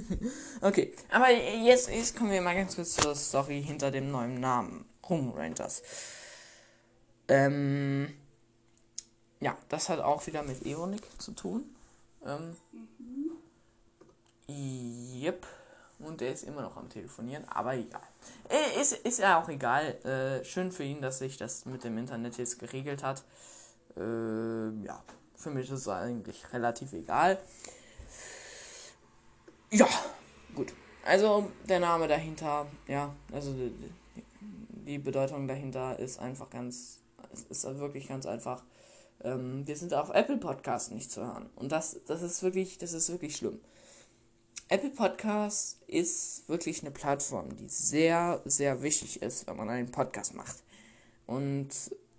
okay. 0.60 0.94
Aber 1.10 1.30
jetzt, 1.30 1.88
jetzt 1.88 2.14
kommen 2.14 2.30
wir 2.30 2.42
mal 2.42 2.54
ganz 2.54 2.76
kurz 2.76 2.96
zur 2.96 3.14
Story 3.14 3.62
hinter 3.62 3.90
dem 3.90 4.10
neuen 4.10 4.38
Namen. 4.38 4.84
Rum 5.08 5.32
Rangers. 5.34 5.82
Ähm, 7.28 8.12
ja, 9.40 9.56
das 9.68 9.88
hat 9.88 10.00
auch 10.00 10.26
wieder 10.26 10.42
mit 10.42 10.64
Eonik 10.66 11.02
zu 11.20 11.32
tun. 11.32 11.64
Ähm, 12.24 12.56
mhm. 12.72 13.30
Yep. 15.22 15.46
Und 16.00 16.22
er 16.22 16.32
ist 16.32 16.44
immer 16.44 16.62
noch 16.62 16.76
am 16.76 16.88
Telefonieren, 16.88 17.44
aber 17.48 17.74
egal. 17.74 18.00
Äh, 18.48 18.80
ist, 18.80 18.92
ist 18.92 19.18
ja 19.18 19.42
auch 19.42 19.48
egal. 19.48 19.94
Äh, 20.04 20.44
schön 20.44 20.70
für 20.70 20.84
ihn, 20.84 21.02
dass 21.02 21.18
sich 21.18 21.36
das 21.36 21.66
mit 21.66 21.82
dem 21.82 21.98
Internet 21.98 22.38
jetzt 22.38 22.58
geregelt 22.58 23.02
hat. 23.02 23.24
Äh, 23.96 24.70
ja, 24.84 25.02
für 25.34 25.50
mich 25.50 25.66
ist 25.70 25.80
es 25.80 25.88
eigentlich 25.88 26.52
relativ 26.52 26.92
egal. 26.92 27.38
Ja, 29.70 29.88
gut. 30.54 30.72
Also 31.04 31.50
der 31.68 31.80
Name 31.80 32.06
dahinter, 32.06 32.66
ja, 32.86 33.14
also 33.32 33.52
die, 33.52 33.72
die 34.86 34.98
Bedeutung 34.98 35.48
dahinter 35.48 35.98
ist 35.98 36.18
einfach 36.20 36.48
ganz 36.48 36.98
es 37.32 37.64
ist 37.64 37.64
wirklich 37.78 38.08
ganz 38.08 38.26
einfach. 38.26 38.64
Ähm, 39.22 39.66
wir 39.66 39.76
sind 39.76 39.94
auf 39.94 40.10
Apple 40.10 40.38
Podcasts 40.38 40.90
nicht 40.90 41.10
zu 41.10 41.22
hören. 41.24 41.48
Und 41.56 41.72
das, 41.72 42.00
das 42.06 42.22
ist 42.22 42.42
wirklich, 42.42 42.78
das 42.78 42.92
ist 42.92 43.10
wirklich 43.10 43.36
schlimm. 43.36 43.60
Apple 44.68 44.90
Podcasts 44.90 45.80
ist 45.86 46.48
wirklich 46.48 46.82
eine 46.82 46.90
Plattform, 46.90 47.56
die 47.56 47.68
sehr, 47.68 48.42
sehr 48.44 48.82
wichtig 48.82 49.22
ist, 49.22 49.46
wenn 49.46 49.56
man 49.56 49.70
einen 49.70 49.90
Podcast 49.90 50.34
macht. 50.34 50.62
Und 51.26 51.70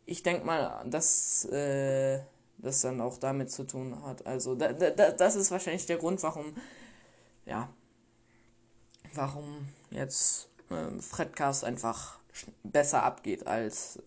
ich 0.06 0.24
denke 0.24 0.46
mal, 0.46 0.84
dass 0.90 1.46
äh, 1.46 2.20
das 2.58 2.82
dann 2.82 3.02
auch 3.02 3.18
damit 3.18 3.52
zu 3.52 3.66
tun 3.66 4.04
hat. 4.04 4.26
Also 4.26 4.56
da, 4.56 4.74
da, 4.74 5.12
das 5.12 5.36
ist 5.36 5.52
wahrscheinlich 5.52 5.86
der 5.86 5.98
Grund, 5.98 6.22
warum, 6.24 6.56
ja, 7.46 7.70
warum 9.14 9.70
jetzt 9.92 10.50
äh, 10.70 11.00
Fredcast 11.02 11.64
einfach 11.64 12.20
besser 12.64 13.04
abgeht 13.04 13.48
als 13.48 14.00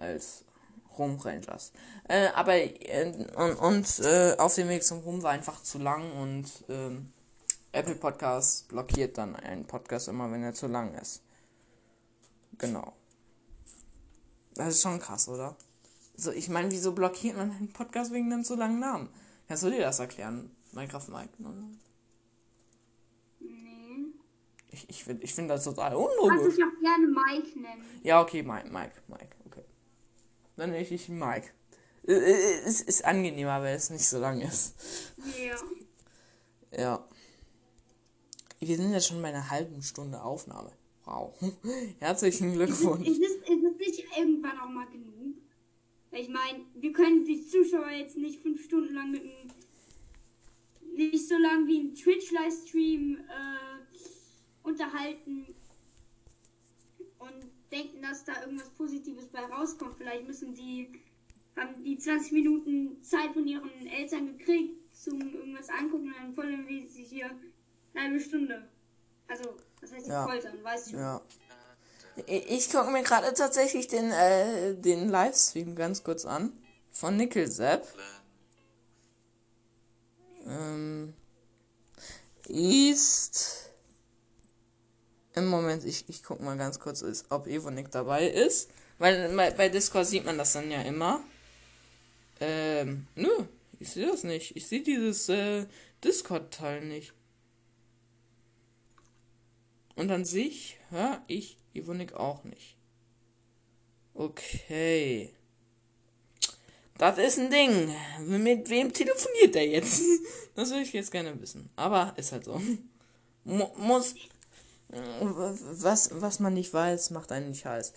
als 0.00 0.44
Rum 0.98 1.18
Rangers. 1.20 1.72
Äh, 2.08 2.28
aber 2.34 2.56
äh, 2.56 3.26
und, 3.36 3.54
und 3.56 3.98
äh, 4.00 4.36
auf 4.38 4.54
dem 4.54 4.68
Weg 4.68 4.82
zum 4.82 4.98
Rum 4.98 5.22
war 5.22 5.30
einfach 5.30 5.62
zu 5.62 5.78
lang 5.78 6.12
und 6.12 6.46
ähm, 6.68 7.12
Apple 7.72 7.94
Podcast 7.94 8.68
blockiert 8.68 9.16
dann 9.16 9.36
einen 9.36 9.66
Podcast 9.66 10.08
immer, 10.08 10.30
wenn 10.32 10.42
er 10.42 10.54
zu 10.54 10.66
lang 10.66 10.94
ist. 10.94 11.22
Genau. 12.58 12.92
Das 14.54 14.68
ist 14.68 14.82
schon 14.82 14.98
krass, 14.98 15.28
oder? 15.28 15.56
So, 16.16 16.32
ich 16.32 16.48
meine, 16.48 16.70
wieso 16.70 16.92
blockiert 16.92 17.36
man 17.36 17.50
einen 17.50 17.72
Podcast 17.72 18.12
wegen 18.12 18.30
einem 18.32 18.44
zu 18.44 18.56
langen 18.56 18.80
Namen? 18.80 19.08
Kannst 19.48 19.62
du 19.62 19.70
dir 19.70 19.80
das 19.80 20.00
erklären, 20.00 20.50
Minecraft 20.72 21.08
Mike? 21.08 21.30
Nee. 23.38 24.12
Ich, 24.68 24.90
ich 24.90 25.04
finde 25.04 25.22
ich 25.24 25.34
find 25.34 25.48
das 25.48 25.64
total 25.64 25.94
unlogisch. 25.94 26.38
Also 26.38 26.48
ich 26.48 26.64
auch 26.64 26.80
gerne 26.80 27.06
Mike 27.06 27.58
nennen. 27.58 28.00
Ja, 28.02 28.20
okay, 28.20 28.42
Mike, 28.42 28.68
Mike, 28.70 29.02
Mike 29.08 29.39
dann 30.60 30.70
nenne 30.72 30.86
ich 30.86 31.08
Mike. 31.08 31.48
Äh, 32.06 32.12
äh, 32.12 32.60
es 32.66 32.82
ist 32.82 33.04
angenehmer, 33.04 33.62
weil 33.62 33.74
es 33.76 33.90
nicht 33.90 34.06
so 34.06 34.18
lang 34.18 34.40
ist. 34.40 34.74
Ja. 35.38 36.78
Ja. 36.78 37.08
Wir 38.58 38.76
sind 38.76 38.92
jetzt 38.92 39.08
schon 39.08 39.22
bei 39.22 39.28
einer 39.28 39.50
halben 39.50 39.82
Stunde 39.82 40.22
Aufnahme. 40.22 40.70
Wow. 41.06 41.34
Herzlichen 41.98 42.52
Glückwunsch. 42.52 43.08
Ist, 43.08 43.20
ist, 43.20 43.36
ist, 43.36 43.64
es 43.64 43.78
nicht 43.78 44.04
irgendwann 44.18 44.58
auch 44.60 44.68
mal 44.68 44.86
genug? 44.86 45.36
Ich 46.12 46.28
meine, 46.28 46.60
wir 46.74 46.92
können 46.92 47.24
die 47.24 47.46
Zuschauer 47.46 47.90
jetzt 47.90 48.16
nicht 48.16 48.40
fünf 48.40 48.62
Stunden 48.62 48.94
lang 48.94 49.12
mit 49.12 49.22
einem. 49.22 49.50
nicht 50.94 51.26
so 51.26 51.38
lang 51.38 51.66
wie 51.66 51.78
ein 51.80 51.94
Twitch-Livestream 51.94 53.16
äh, 53.16 54.68
unterhalten. 54.68 55.46
Denken, 57.70 58.02
dass 58.02 58.24
da 58.24 58.40
irgendwas 58.42 58.70
Positives 58.70 59.26
bei 59.28 59.40
rauskommt. 59.40 59.96
Vielleicht 59.98 60.26
müssen 60.26 60.54
die, 60.54 61.00
haben 61.56 61.82
die 61.84 61.98
20 61.98 62.32
Minuten 62.32 63.02
Zeit 63.02 63.32
von 63.32 63.46
ihren 63.46 63.86
Eltern 63.86 64.38
gekriegt 64.38 64.80
zum 64.92 65.20
irgendwas 65.34 65.68
angucken 65.68 66.08
und 66.08 66.16
dann 66.16 66.34
foltern 66.34 66.66
wir 66.66 66.86
sie 66.88 67.04
hier 67.04 67.30
eine 67.94 68.04
halbe 68.04 68.20
Stunde. 68.20 68.68
Also, 69.28 69.56
was 69.80 69.92
heißt 69.92 70.08
ja. 70.08 70.26
foltern, 70.26 70.62
weißt 70.62 70.92
du? 70.92 70.96
Ja. 70.96 71.20
Ich 72.26 72.70
gucke 72.70 72.90
mir 72.90 73.02
gerade 73.02 73.32
tatsächlich 73.32 73.86
den, 73.86 74.10
äh, 74.10 74.74
den 74.74 75.08
Livestream 75.08 75.74
ganz 75.74 76.02
kurz 76.02 76.24
an. 76.24 76.52
Von 76.90 77.16
Nickelsepp. 77.16 77.86
Ähm, 80.46 81.14
ist 82.48 83.69
Im 85.34 85.46
Moment, 85.46 85.84
ich, 85.84 86.08
ich 86.08 86.22
guck 86.22 86.40
mal 86.40 86.56
ganz 86.56 86.80
kurz, 86.80 87.04
ob 87.28 87.46
Evonik 87.46 87.90
dabei 87.90 88.28
ist. 88.28 88.70
Weil 88.98 89.34
bei, 89.34 89.68
Discord 89.68 90.06
sieht 90.06 90.24
man 90.24 90.36
das 90.36 90.52
dann 90.52 90.70
ja 90.70 90.82
immer. 90.82 91.22
Ähm, 92.40 93.06
nö, 93.14 93.30
ich 93.78 93.90
sehe 93.90 94.06
das 94.06 94.24
nicht. 94.24 94.56
Ich 94.56 94.66
sehe 94.66 94.82
dieses 94.82 95.28
äh, 95.28 95.66
Discord-Teil 96.04 96.84
nicht. 96.84 97.12
Und 99.94 100.08
dann 100.08 100.24
sehe 100.24 100.46
ich, 100.46 100.78
höre 100.90 101.22
ich 101.28 101.56
Evonik 101.74 102.14
auch 102.14 102.44
nicht. 102.44 102.76
Okay. 104.14 105.32
Das 106.98 107.16
ist 107.16 107.38
ein 107.38 107.50
Ding. 107.50 107.94
Mit 108.26 108.68
wem 108.68 108.92
telefoniert 108.92 109.54
der 109.54 109.66
jetzt? 109.66 110.02
Das 110.54 110.68
würde 110.70 110.82
ich 110.82 110.92
jetzt 110.92 111.12
gerne 111.12 111.40
wissen. 111.40 111.70
Aber 111.76 112.12
ist 112.18 112.32
halt 112.32 112.44
so. 112.44 112.60
Mu 113.44 113.68
muss. 113.78 114.14
Was, 114.92 116.10
was 116.20 116.40
man 116.40 116.54
nicht 116.54 116.72
weiß, 116.74 117.10
macht 117.10 117.32
einen 117.32 117.50
nicht 117.50 117.64
heiß. 117.64 117.92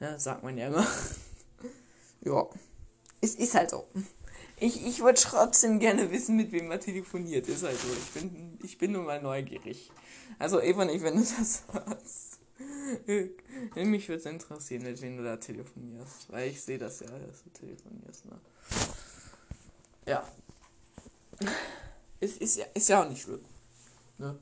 Ja, 0.00 0.18
sagt 0.18 0.42
man 0.42 0.58
ja 0.58 0.66
immer. 0.66 0.86
ja. 2.22 2.46
Es 3.20 3.36
ist 3.36 3.54
halt 3.54 3.70
so. 3.70 3.86
Ich, 4.58 4.84
ich 4.86 5.00
würde 5.00 5.20
trotzdem 5.20 5.78
gerne 5.78 6.10
wissen, 6.10 6.36
mit 6.36 6.52
wem 6.52 6.68
man 6.68 6.80
telefoniert. 6.80 7.48
Ist 7.48 7.62
halt 7.62 7.78
so. 7.78 7.88
Ich 7.92 8.10
bin, 8.20 8.58
ich 8.62 8.78
bin 8.78 8.92
nur 8.92 9.02
mal 9.02 9.22
neugierig. 9.22 9.90
Also, 10.38 10.60
Eva 10.60 10.84
nicht, 10.84 11.02
wenn 11.02 11.16
du 11.16 11.22
das 11.22 11.62
hörst. 11.72 12.38
Mich 13.76 14.08
würde 14.08 14.20
es 14.20 14.26
interessieren, 14.26 14.82
mit 14.82 15.00
wem 15.00 15.16
du 15.16 15.24
da 15.24 15.36
telefonierst. 15.36 16.30
Weil 16.30 16.50
ich 16.50 16.62
sehe 16.62 16.78
das 16.78 17.00
ja, 17.00 17.06
dass 17.06 17.42
du 17.42 17.50
telefonierst. 17.50 18.26
Ne? 18.26 18.40
Ja. 20.06 20.28
Ist, 22.20 22.40
ist, 22.40 22.56
ja, 22.56 22.66
ist 22.74 22.88
ja 22.88 23.02
auch 23.02 23.08
nicht 23.08 23.22
schlimm. 23.22 23.44
Ne? 24.18 24.38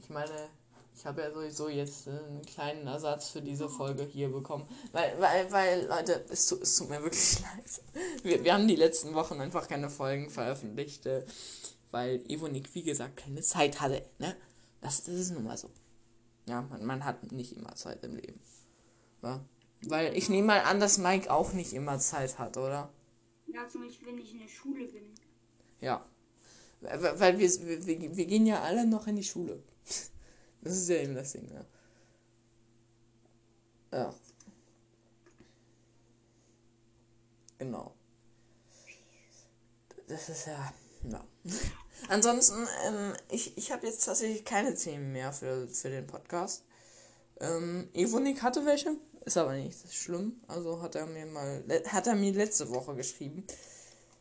Ich 0.00 0.08
meine, 0.10 0.48
ich 1.00 1.06
habe 1.06 1.22
ja 1.22 1.32
sowieso 1.32 1.70
jetzt 1.70 2.08
einen 2.08 2.42
kleinen 2.42 2.86
Ersatz 2.86 3.30
für 3.30 3.40
diese 3.40 3.70
Folge 3.70 4.02
hier 4.02 4.28
bekommen. 4.28 4.68
Weil, 4.92 5.18
weil, 5.18 5.50
weil, 5.50 5.86
Leute, 5.86 6.26
es, 6.28 6.46
tut, 6.46 6.60
es 6.60 6.76
tut 6.76 6.90
mir 6.90 7.02
wirklich 7.02 7.40
leid. 7.40 8.22
Wir, 8.22 8.44
wir 8.44 8.52
haben 8.52 8.68
die 8.68 8.76
letzten 8.76 9.14
Wochen 9.14 9.40
einfach 9.40 9.66
keine 9.66 9.88
Folgen 9.88 10.28
veröffentlicht, 10.28 11.06
äh, 11.06 11.24
weil 11.90 12.22
Evonik, 12.28 12.74
wie 12.74 12.82
gesagt, 12.82 13.16
keine 13.16 13.40
Zeit 13.40 13.80
hatte. 13.80 14.04
Ne? 14.18 14.36
Das, 14.82 15.04
das 15.04 15.14
ist 15.14 15.30
nun 15.30 15.44
mal 15.44 15.56
so. 15.56 15.70
Ja, 16.46 16.60
man, 16.68 16.84
man 16.84 17.04
hat 17.06 17.32
nicht 17.32 17.56
immer 17.56 17.74
Zeit 17.76 18.04
im 18.04 18.16
Leben. 18.16 18.38
Ja? 19.22 19.42
Weil 19.86 20.14
ich 20.14 20.28
nehme 20.28 20.48
mal 20.48 20.60
an, 20.60 20.80
dass 20.80 20.98
Mike 20.98 21.32
auch 21.32 21.54
nicht 21.54 21.72
immer 21.72 21.98
Zeit 21.98 22.38
hat, 22.38 22.58
oder? 22.58 22.92
Ja, 23.46 23.66
zum 23.68 23.86
Beispiel, 23.86 24.08
wenn 24.08 24.18
ich 24.18 24.32
in 24.32 24.40
der 24.40 24.48
Schule 24.48 24.84
bin. 24.84 25.14
Ja. 25.80 26.04
Weil 26.82 27.38
wir, 27.38 27.48
wir, 27.48 28.16
wir 28.16 28.26
gehen 28.26 28.44
ja 28.44 28.60
alle 28.60 28.86
noch 28.86 29.06
in 29.06 29.16
die 29.16 29.24
Schule. 29.24 29.62
Das 30.62 30.74
ist 30.74 30.88
ja 30.88 30.96
eben 30.96 31.14
das 31.14 31.32
Ding, 31.32 31.50
ja. 31.52 31.64
Ja. 33.92 34.14
Genau. 37.58 37.94
Das 40.06 40.28
ist 40.28 40.46
ja. 40.46 40.72
Ja. 41.04 41.24
Ansonsten, 42.08 42.66
ähm, 42.86 43.14
ich, 43.30 43.56
ich 43.56 43.72
habe 43.72 43.86
jetzt 43.86 44.04
tatsächlich 44.04 44.44
keine 44.44 44.74
Themen 44.74 45.12
mehr 45.12 45.32
für, 45.32 45.68
für 45.68 45.90
den 45.90 46.06
Podcast. 46.06 46.64
Ähm, 47.40 47.88
Evonik 47.94 48.42
hatte 48.42 48.64
welche, 48.66 48.96
ist 49.24 49.36
aber 49.36 49.54
nicht 49.54 49.92
schlimm. 49.92 50.40
Also 50.48 50.82
hat 50.82 50.94
er 50.94 51.06
mir 51.06 51.26
mal, 51.26 51.62
hat 51.86 52.06
er 52.06 52.14
mir 52.14 52.32
letzte 52.32 52.70
Woche 52.70 52.94
geschrieben. 52.94 53.46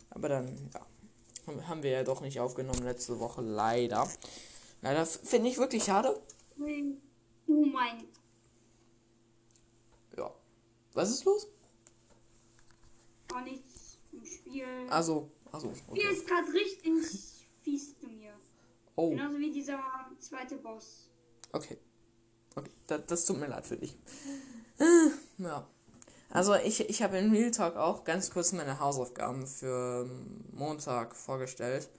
Aber 0.09 0.29
dann, 0.29 0.69
ja, 0.73 0.85
haben 1.67 1.83
wir 1.83 1.91
ja 1.91 2.03
doch 2.03 2.21
nicht 2.21 2.39
aufgenommen 2.39 2.83
letzte 2.83 3.19
Woche, 3.19 3.41
leider. 3.41 4.07
Leider 4.81 5.05
finde 5.05 5.49
ich 5.49 5.57
wirklich 5.57 5.83
schade. 5.83 6.21
Oh 7.47 7.65
mein. 7.65 8.07
Ja. 10.17 10.33
Was 10.93 11.09
ist 11.09 11.25
los? 11.25 11.47
Gar 13.27 13.43
nichts 13.43 13.97
im 14.11 14.25
Spiel. 14.25 14.65
Also, 14.89 15.31
also. 15.51 15.69
Okay. 15.87 16.01
Spiel 16.01 16.11
ist 16.11 16.27
gerade 16.27 16.53
richtig 16.53 16.93
fies 17.61 17.99
zu 17.99 18.07
mir. 18.07 18.33
Oh. 18.95 19.09
Genauso 19.09 19.37
wie 19.39 19.51
dieser 19.51 19.79
zweite 20.19 20.57
Boss. 20.57 21.09
Okay. 21.51 21.77
Okay, 22.55 22.71
das, 22.87 23.05
das 23.05 23.25
tut 23.25 23.39
mir 23.39 23.47
leid 23.47 23.65
für 23.65 23.77
dich. 23.77 23.97
Äh, 24.79 25.43
ja. 25.43 25.67
Also 26.29 26.55
ich, 26.55 26.89
ich 26.89 27.01
habe 27.01 27.17
in 27.17 27.31
Real 27.31 27.51
Talk 27.51 27.75
auch 27.75 28.03
ganz 28.03 28.31
kurz 28.31 28.51
meine 28.53 28.79
Hausaufgaben 28.79 29.47
für 29.47 30.09
Montag 30.51 31.15
vorgestellt. 31.15 31.89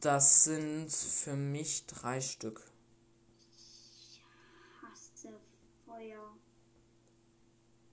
Das 0.00 0.44
sind 0.44 0.90
für 0.92 1.34
mich 1.34 1.86
drei 1.86 2.20
Stück. 2.20 2.62
Ich 3.50 4.22
hasse 4.82 5.40
Feuer. 5.86 6.36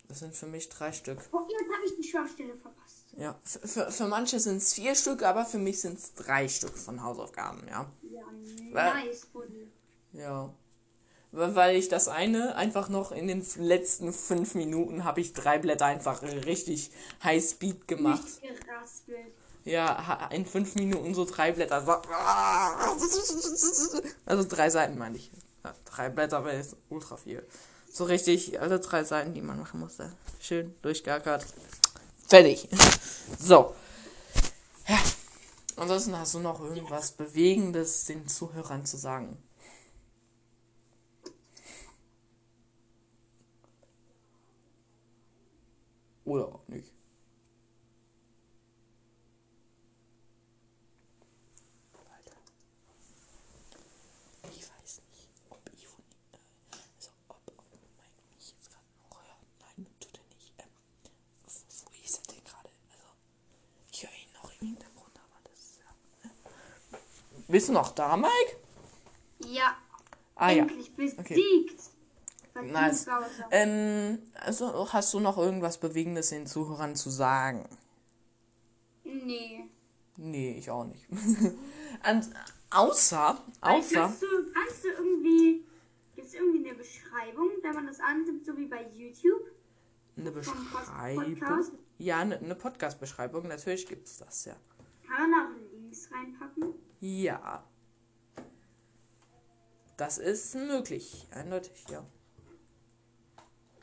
Das 0.07 0.19
sind 0.19 0.35
für 0.35 0.45
mich 0.45 0.69
drei 0.69 0.91
Stück. 0.91 1.19
Oh, 1.31 1.47
jetzt 1.49 1.73
habe 1.73 1.85
ich 1.85 1.95
die 1.95 2.03
Schwachstelle 2.03 2.55
verpasst. 2.57 3.05
Ja, 3.17 3.39
für, 3.43 3.67
für, 3.67 3.91
für 3.91 4.07
manche 4.07 4.39
sind 4.39 4.57
es 4.57 4.73
vier 4.73 4.93
Stück, 4.93 5.23
aber 5.23 5.45
für 5.45 5.57
mich 5.57 5.81
sind 5.81 5.97
es 5.97 6.13
drei 6.13 6.47
Stück 6.47 6.77
von 6.77 7.01
Hausaufgaben, 7.01 7.65
ja. 7.67 7.89
Ja, 8.03 8.23
nice, 8.71 9.25
Buddy. 9.27 9.71
Ja. 10.11 10.53
Weil 11.31 11.75
ich 11.75 11.89
das 11.89 12.07
eine 12.07 12.55
einfach 12.55 12.87
noch 12.87 13.11
in 13.11 13.27
den 13.27 13.45
letzten 13.57 14.13
fünf 14.13 14.55
Minuten 14.55 15.03
habe 15.03 15.19
ich 15.21 15.33
drei 15.33 15.59
Blätter 15.59 15.85
einfach 15.85 16.21
richtig 16.21 16.91
High 17.23 17.43
Speed 17.43 17.87
gemacht. 17.87 18.23
Nicht 18.41 18.65
geraspelt. 18.65 19.33
Ja, 19.65 20.29
in 20.31 20.45
fünf 20.45 20.75
Minuten 20.75 21.15
so 21.15 21.25
drei 21.25 21.51
Blätter. 21.51 21.83
Also 24.25 24.43
drei 24.47 24.69
Seiten 24.69 24.97
meine 24.97 25.17
ich. 25.17 25.31
Ja, 25.63 25.73
drei 25.85 26.09
Blätter 26.09 26.45
wäre 26.45 26.55
jetzt 26.55 26.77
ultra 26.89 27.17
viel. 27.17 27.43
So 27.91 28.03
richtig 28.03 28.61
alle 28.61 28.79
drei 28.79 29.03
Seiten, 29.03 29.33
die 29.33 29.41
man 29.41 29.59
machen 29.59 29.79
musste. 29.79 30.11
Schön 30.39 30.75
durchgackert. 30.81 31.45
Fertig. 32.27 32.69
So. 33.39 33.73
Ja. 34.87 34.99
Ansonsten 35.77 36.15
hast 36.15 36.35
du 36.35 36.39
noch 36.39 36.61
irgendwas 36.61 37.11
Bewegendes 37.13 38.05
den 38.05 38.27
Zuhörern 38.27 38.85
zu 38.85 38.97
sagen? 38.97 39.35
Oder 46.23 46.45
auch 46.49 46.67
nicht. 46.67 46.94
Bist 67.55 67.69
du 67.69 67.71
noch 67.71 67.91
da, 67.91 68.17
Mike? 68.17 68.57
Ja. 69.45 69.77
Ah, 70.35 70.51
Endlich 70.51 70.87
ja. 70.87 70.93
besiegt. 70.97 71.79
Okay. 72.53 72.69
Nice. 72.69 73.07
Ähm, 73.49 74.19
also 74.33 74.91
hast 74.91 75.13
du 75.13 75.21
noch 75.21 75.37
irgendwas 75.37 75.77
Bewegendes 75.77 76.31
den 76.31 76.47
Zuhörern 76.47 76.97
zu 76.97 77.09
sagen? 77.09 77.65
Nee. 79.05 79.69
Nee, 80.17 80.57
ich 80.57 80.69
auch 80.69 80.83
nicht. 80.83 81.07
Und, 81.09 82.29
außer, 82.71 83.41
außer. 83.61 84.01
Kannst 84.01 84.21
du, 84.21 84.27
kannst 84.53 84.83
du 84.83 84.89
irgendwie, 84.89 85.65
gibt 86.13 86.27
es 86.27 86.33
irgendwie 86.33 86.67
eine 86.67 86.77
Beschreibung, 86.77 87.51
wenn 87.61 87.73
man 87.73 87.87
das 87.87 88.01
antippt, 88.01 88.45
so 88.45 88.57
wie 88.57 88.65
bei 88.65 88.85
YouTube? 88.91 89.43
Eine 90.17 90.31
Beschreibung? 90.31 91.39
Podcast? 91.39 91.71
Ja, 91.99 92.19
eine, 92.19 92.37
eine 92.37 92.55
Podcast-Beschreibung, 92.55 93.47
natürlich 93.47 93.87
gibt 93.87 94.07
es 94.07 94.17
das, 94.17 94.43
ja. 94.43 94.57
Kann 95.07 95.31
man 95.31 95.39
auch 95.39 95.71
Links 95.71 96.09
reinpacken? 96.11 96.54
Ja. 97.05 97.63
Das 99.95 100.17
ist 100.17 100.55
möglich, 100.55 101.27
eindeutig, 101.29 101.85
ja. 101.89 102.03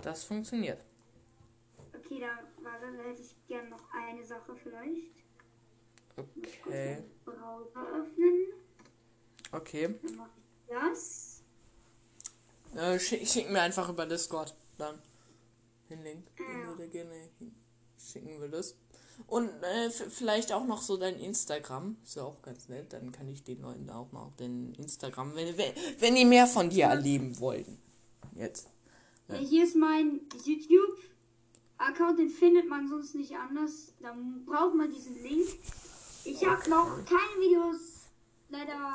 Das 0.02 0.24
funktioniert. 0.24 0.84
Okay, 1.94 2.18
da, 2.18 2.42
da 2.64 3.02
hätte 3.04 3.22
ich 3.22 3.36
gerne 3.46 3.70
noch 3.70 3.88
eine 3.92 4.24
Sache 4.24 4.56
vielleicht. 4.56 5.22
Okay. 6.16 7.04
Browser 7.24 7.86
öffnen. 7.94 8.54
Okay. 9.52 10.00
Dann 10.02 10.16
mache 10.16 10.30
ich 10.38 10.68
das. 10.68 11.44
Äh, 12.74 12.98
schick, 12.98 13.28
schick, 13.28 13.48
mir 13.50 13.62
einfach 13.62 13.88
über 13.88 14.04
Discord 14.04 14.56
dann 14.78 15.00
den 15.88 16.02
Link, 16.02 16.36
den 16.36 16.66
du 16.66 16.74
dir 16.74 16.88
gerne 16.88 17.30
schicken 17.96 18.40
würdest. 18.40 18.81
Und 19.26 19.48
äh, 19.62 19.90
vielleicht 19.90 20.52
auch 20.52 20.66
noch 20.66 20.82
so 20.82 20.96
dein 20.96 21.18
Instagram. 21.18 21.96
Ist 22.04 22.16
ja 22.16 22.24
auch 22.24 22.42
ganz 22.42 22.68
nett. 22.68 22.92
Dann 22.92 23.12
kann 23.12 23.28
ich 23.28 23.42
den 23.42 23.62
Leuten 23.62 23.90
auch 23.90 24.12
noch 24.12 24.32
den 24.36 24.74
Instagram, 24.74 25.34
wenn, 25.34 25.56
wenn, 25.56 25.72
wenn 25.98 26.14
die 26.14 26.24
mehr 26.24 26.46
von 26.46 26.70
dir 26.70 26.86
erleben 26.86 27.38
wollen. 27.40 27.78
Jetzt. 28.34 28.68
Ja. 29.28 29.36
Hier 29.36 29.64
ist 29.64 29.76
mein 29.76 30.20
YouTube-Account, 30.44 32.18
den 32.18 32.28
findet 32.28 32.68
man 32.68 32.88
sonst 32.88 33.14
nicht 33.14 33.34
anders. 33.36 33.94
Dann 34.00 34.44
braucht 34.44 34.74
man 34.74 34.90
diesen 34.90 35.22
Link. 35.22 35.48
Ich 36.24 36.46
habe 36.46 36.68
noch 36.70 37.04
keine 37.04 37.40
Videos 37.40 38.08
leider 38.48 38.92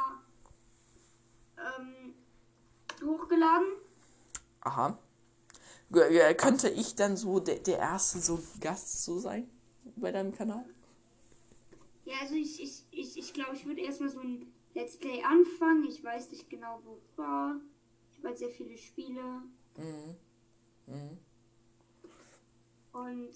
ähm, 1.58 2.14
hochgeladen. 3.06 3.68
Aha. 4.62 4.98
Könnte 6.38 6.70
ich 6.70 6.96
dann 6.96 7.16
so 7.16 7.40
der, 7.40 7.60
der 7.60 7.80
erste 7.80 8.20
so 8.20 8.40
Gast 8.60 9.04
so 9.04 9.20
sein 9.20 9.50
bei 9.98 10.12
deinem 10.12 10.32
Kanal? 10.34 10.66
Ja, 12.06 12.16
also 12.22 12.36
ich, 12.36 12.62
ich, 12.62 12.84
ich, 12.92 13.18
ich 13.18 13.34
glaube, 13.34 13.56
ich 13.56 13.66
würde 13.66 13.82
erstmal 13.82 14.10
so 14.10 14.20
ein 14.20 14.52
Let's 14.74 14.98
Play 14.98 15.22
anfangen. 15.24 15.84
Ich 15.86 16.04
weiß 16.04 16.32
nicht 16.32 16.50
genau, 16.50 16.80
wo 16.86 17.00
war. 17.16 17.60
Ich 18.12 18.18
habe 18.20 18.30
halt 18.30 18.38
sehr 18.38 18.50
viele 18.50 18.78
Spiele. 18.78 19.22
Mhm. 19.78 20.16
Mhm. 20.88 21.18
Und. 22.94 23.34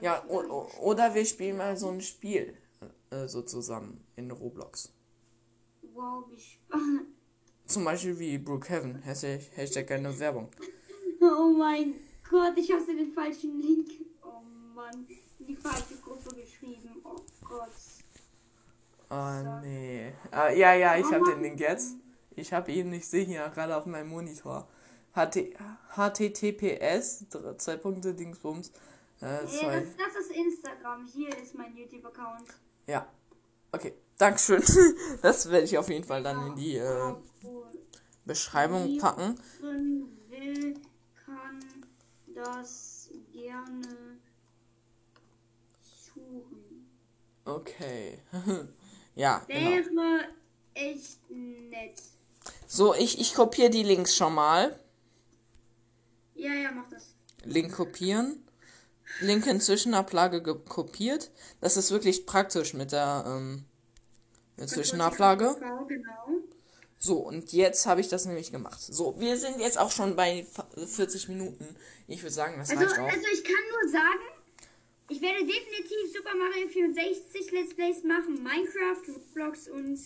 Ja, 0.00 0.24
o- 0.28 0.44
o- 0.48 0.70
oder 0.82 1.12
wir 1.14 1.24
spielen 1.24 1.56
mal 1.56 1.76
so 1.76 1.88
ein 1.88 2.00
Spiel 2.00 2.56
äh, 3.10 3.26
so 3.26 3.42
zusammen 3.42 4.04
in 4.14 4.30
Roblox. 4.30 4.92
Wow, 5.94 6.24
wie 6.30 6.38
spannend. 6.38 7.06
Zum 7.66 7.84
Beispiel 7.84 8.16
wie 8.20 8.38
Brookhaven. 8.38 9.02
Hashtag, 9.02 9.40
Hashtag 9.56 9.86
keine 9.88 10.16
Werbung. 10.18 10.48
Oh 11.20 11.52
mein 11.58 11.94
Gott, 12.30 12.52
ich 12.56 12.70
habe 12.72 12.84
den 12.84 13.12
falschen 13.12 13.58
Link. 13.58 13.88
Oh 14.22 14.42
Mann, 14.74 15.06
in 15.38 15.46
die 15.46 15.56
falsche 15.56 15.96
Gruppe 16.02 16.34
geschrieben. 16.34 17.00
Oh 17.04 17.16
Gott. 17.42 17.70
Oh 19.10 19.60
nee. 19.62 20.12
Ah, 20.30 20.50
ja, 20.50 20.74
ja, 20.74 20.96
ich 20.96 21.10
habe 21.10 21.24
den 21.30 21.40
Link 21.42 21.60
jetzt. 21.60 21.96
Ich 22.36 22.52
habe 22.52 22.70
ihn, 22.70 22.92
ich 22.92 23.08
sehe 23.08 23.24
hier 23.24 23.48
gerade 23.48 23.76
auf 23.76 23.86
meinem 23.86 24.10
Monitor. 24.10 24.68
HT, 25.14 25.56
HTTPS, 25.96 27.26
zwei 27.56 27.76
Punkte, 27.76 28.14
Dingsbums. 28.14 28.70
Äh, 29.20 29.24
Ja, 29.24 29.46
zwei. 29.46 29.80
das, 29.80 29.96
das 29.96 30.24
ist 30.24 30.32
Instagram. 30.32 31.06
Hier 31.06 31.36
ist 31.36 31.54
mein 31.54 31.74
YouTube-Account. 31.76 32.44
Ja. 32.86 33.06
Okay, 33.72 33.94
Dankeschön. 34.18 34.62
Das 35.22 35.50
werde 35.50 35.64
ich 35.64 35.76
auf 35.78 35.88
jeden 35.88 36.04
Fall 36.04 36.22
dann 36.22 36.48
in 36.48 36.56
die 36.56 36.76
äh, 36.76 37.14
Beschreibung 38.24 38.98
packen. 38.98 39.40
Das 42.44 43.10
gerne 43.32 44.18
suchen. 46.14 46.86
Okay. 47.44 48.18
ja, 49.14 49.42
genau. 49.48 49.70
Wäre 49.70 50.28
echt 50.74 51.30
nett. 51.30 52.00
So, 52.66 52.94
ich, 52.94 53.20
ich 53.20 53.34
kopiere 53.34 53.70
die 53.70 53.82
Links 53.82 54.14
schon 54.16 54.34
mal. 54.34 54.78
Ja, 56.34 56.52
ja, 56.52 56.70
mach 56.70 56.88
das. 56.88 57.14
Link 57.44 57.72
kopieren. 57.74 58.44
Link 59.20 59.46
in 59.46 59.60
Zwischenablage 59.60 60.42
ge- 60.42 60.58
kopiert. 60.68 61.30
Das 61.60 61.76
ist 61.76 61.90
wirklich 61.90 62.26
praktisch 62.26 62.74
mit 62.74 62.92
der 62.92 63.24
ähm, 63.26 63.64
mit 64.56 64.68
Zwischenablage. 64.68 65.56
Genau. 65.88 66.37
So, 67.00 67.18
und 67.18 67.52
jetzt 67.52 67.86
habe 67.86 68.00
ich 68.00 68.08
das 68.08 68.24
nämlich 68.26 68.50
gemacht. 68.50 68.80
So, 68.80 69.18
wir 69.20 69.36
sind 69.36 69.60
jetzt 69.60 69.78
auch 69.78 69.90
schon 69.92 70.16
bei 70.16 70.44
fa- 70.44 70.66
40 70.74 71.28
Minuten. 71.28 71.76
Ich 72.08 72.22
würde 72.22 72.32
sagen, 72.34 72.56
das 72.58 72.70
Also, 72.70 72.82
reicht 72.84 72.98
auch. 72.98 73.04
also 73.06 73.26
ich 73.32 73.44
kann 73.44 73.54
nur 73.80 73.90
sagen, 73.90 74.20
ich 75.10 75.20
werde 75.22 75.40
definitiv 75.46 76.12
Super 76.14 76.34
Mario 76.36 76.68
64 76.68 77.52
Let's 77.52 77.74
Plays 77.74 78.02
machen, 78.02 78.42
Minecraft, 78.42 79.14
Roblox 79.14 79.68
und 79.68 79.98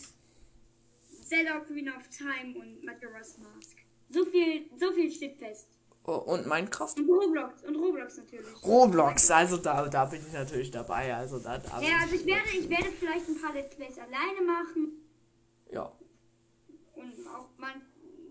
Zelda 1.25 1.59
Ocarina 1.59 1.97
of 1.97 2.03
Time 2.09 2.59
und 2.59 2.85
Majora's 2.85 3.39
Mask. 3.39 3.77
So 4.11 4.25
viel, 4.27 4.67
so 4.79 4.93
viel 4.93 5.11
steht 5.11 5.39
fest. 5.39 5.69
Oh, 6.05 6.17
und 6.17 6.47
Minecraft? 6.47 6.95
Und 6.99 7.09
Roblox, 7.09 7.63
und 7.63 7.77
Roblox 7.77 8.17
natürlich. 8.19 8.47
Roblox, 8.65 9.31
also 9.31 9.57
da, 9.57 9.89
da 9.89 10.05
bin 10.05 10.21
ich 10.27 10.33
natürlich 10.33 10.71
dabei. 10.71 11.15
Also 11.15 11.39
da, 11.39 11.57
da 11.59 11.81
Ja, 11.81 11.99
also 12.03 12.17
ich 12.17 12.27
werde, 12.27 12.49
ich 12.53 12.69
werde 12.69 12.91
vielleicht 12.99 13.29
ein 13.29 13.41
paar 13.41 13.55
Let's 13.55 13.75
Plays 13.77 13.99
alleine 13.99 14.43
machen 14.45 14.99
ja, 15.71 15.91
und 17.03 17.27
auch 17.29 17.49
mal 17.59 17.75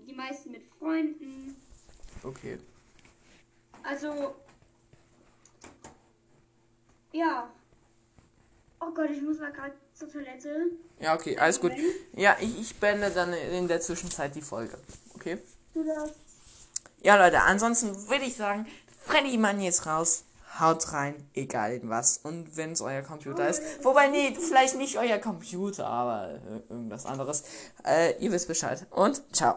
die 0.07 0.13
meisten 0.13 0.51
mit 0.51 0.63
Freunden. 0.80 1.55
okay. 2.24 2.57
Also, 3.84 4.36
ja. 7.11 7.49
Oh 8.80 8.91
Gott, 8.93 9.09
ich 9.11 9.22
muss 9.22 9.39
mal 9.39 9.51
gerade 9.51 9.74
zur 9.93 10.11
Toilette. 10.11 10.72
Ja, 10.99 11.15
okay, 11.15 11.38
alles 11.38 11.59
gut. 11.59 11.72
Ja, 12.13 12.36
ich, 12.39 12.59
ich 12.59 12.76
beende 12.80 13.09
dann 13.11 13.34
in 13.34 13.67
der 13.67 13.82
Zwischenzeit 13.82 14.36
die 14.36 14.41
Folge. 14.41 14.78
Okay? 15.15 15.38
Du 15.74 15.84
darfst. 15.84 16.15
Ja, 17.01 17.15
Leute, 17.15 17.41
ansonsten 17.41 18.09
würde 18.09 18.26
ich 18.26 18.36
sagen, 18.36 18.67
Freddy 19.03 19.38
Mann 19.38 19.59
jetzt 19.59 19.86
raus. 19.86 20.24
Haut 20.62 20.93
rein, 20.93 21.16
egal 21.34 21.82
was. 21.84 22.20
Und 22.20 22.55
wenn 22.55 22.72
es 22.72 22.82
euer 22.82 23.01
Computer 23.01 23.49
ist. 23.49 23.62
Wobei, 23.84 24.07
nee, 24.07 24.36
vielleicht 24.39 24.78
nicht 24.78 24.97
euer 24.97 25.18
Computer, 25.18 25.88
aber 25.88 26.39
irgendwas 26.70 27.05
anderes. 27.05 27.43
Äh, 27.84 28.14
ihr 28.24 28.32
wisst 28.32 28.47
Bescheid. 28.47 28.86
Und 28.91 29.22
ciao. 29.36 29.55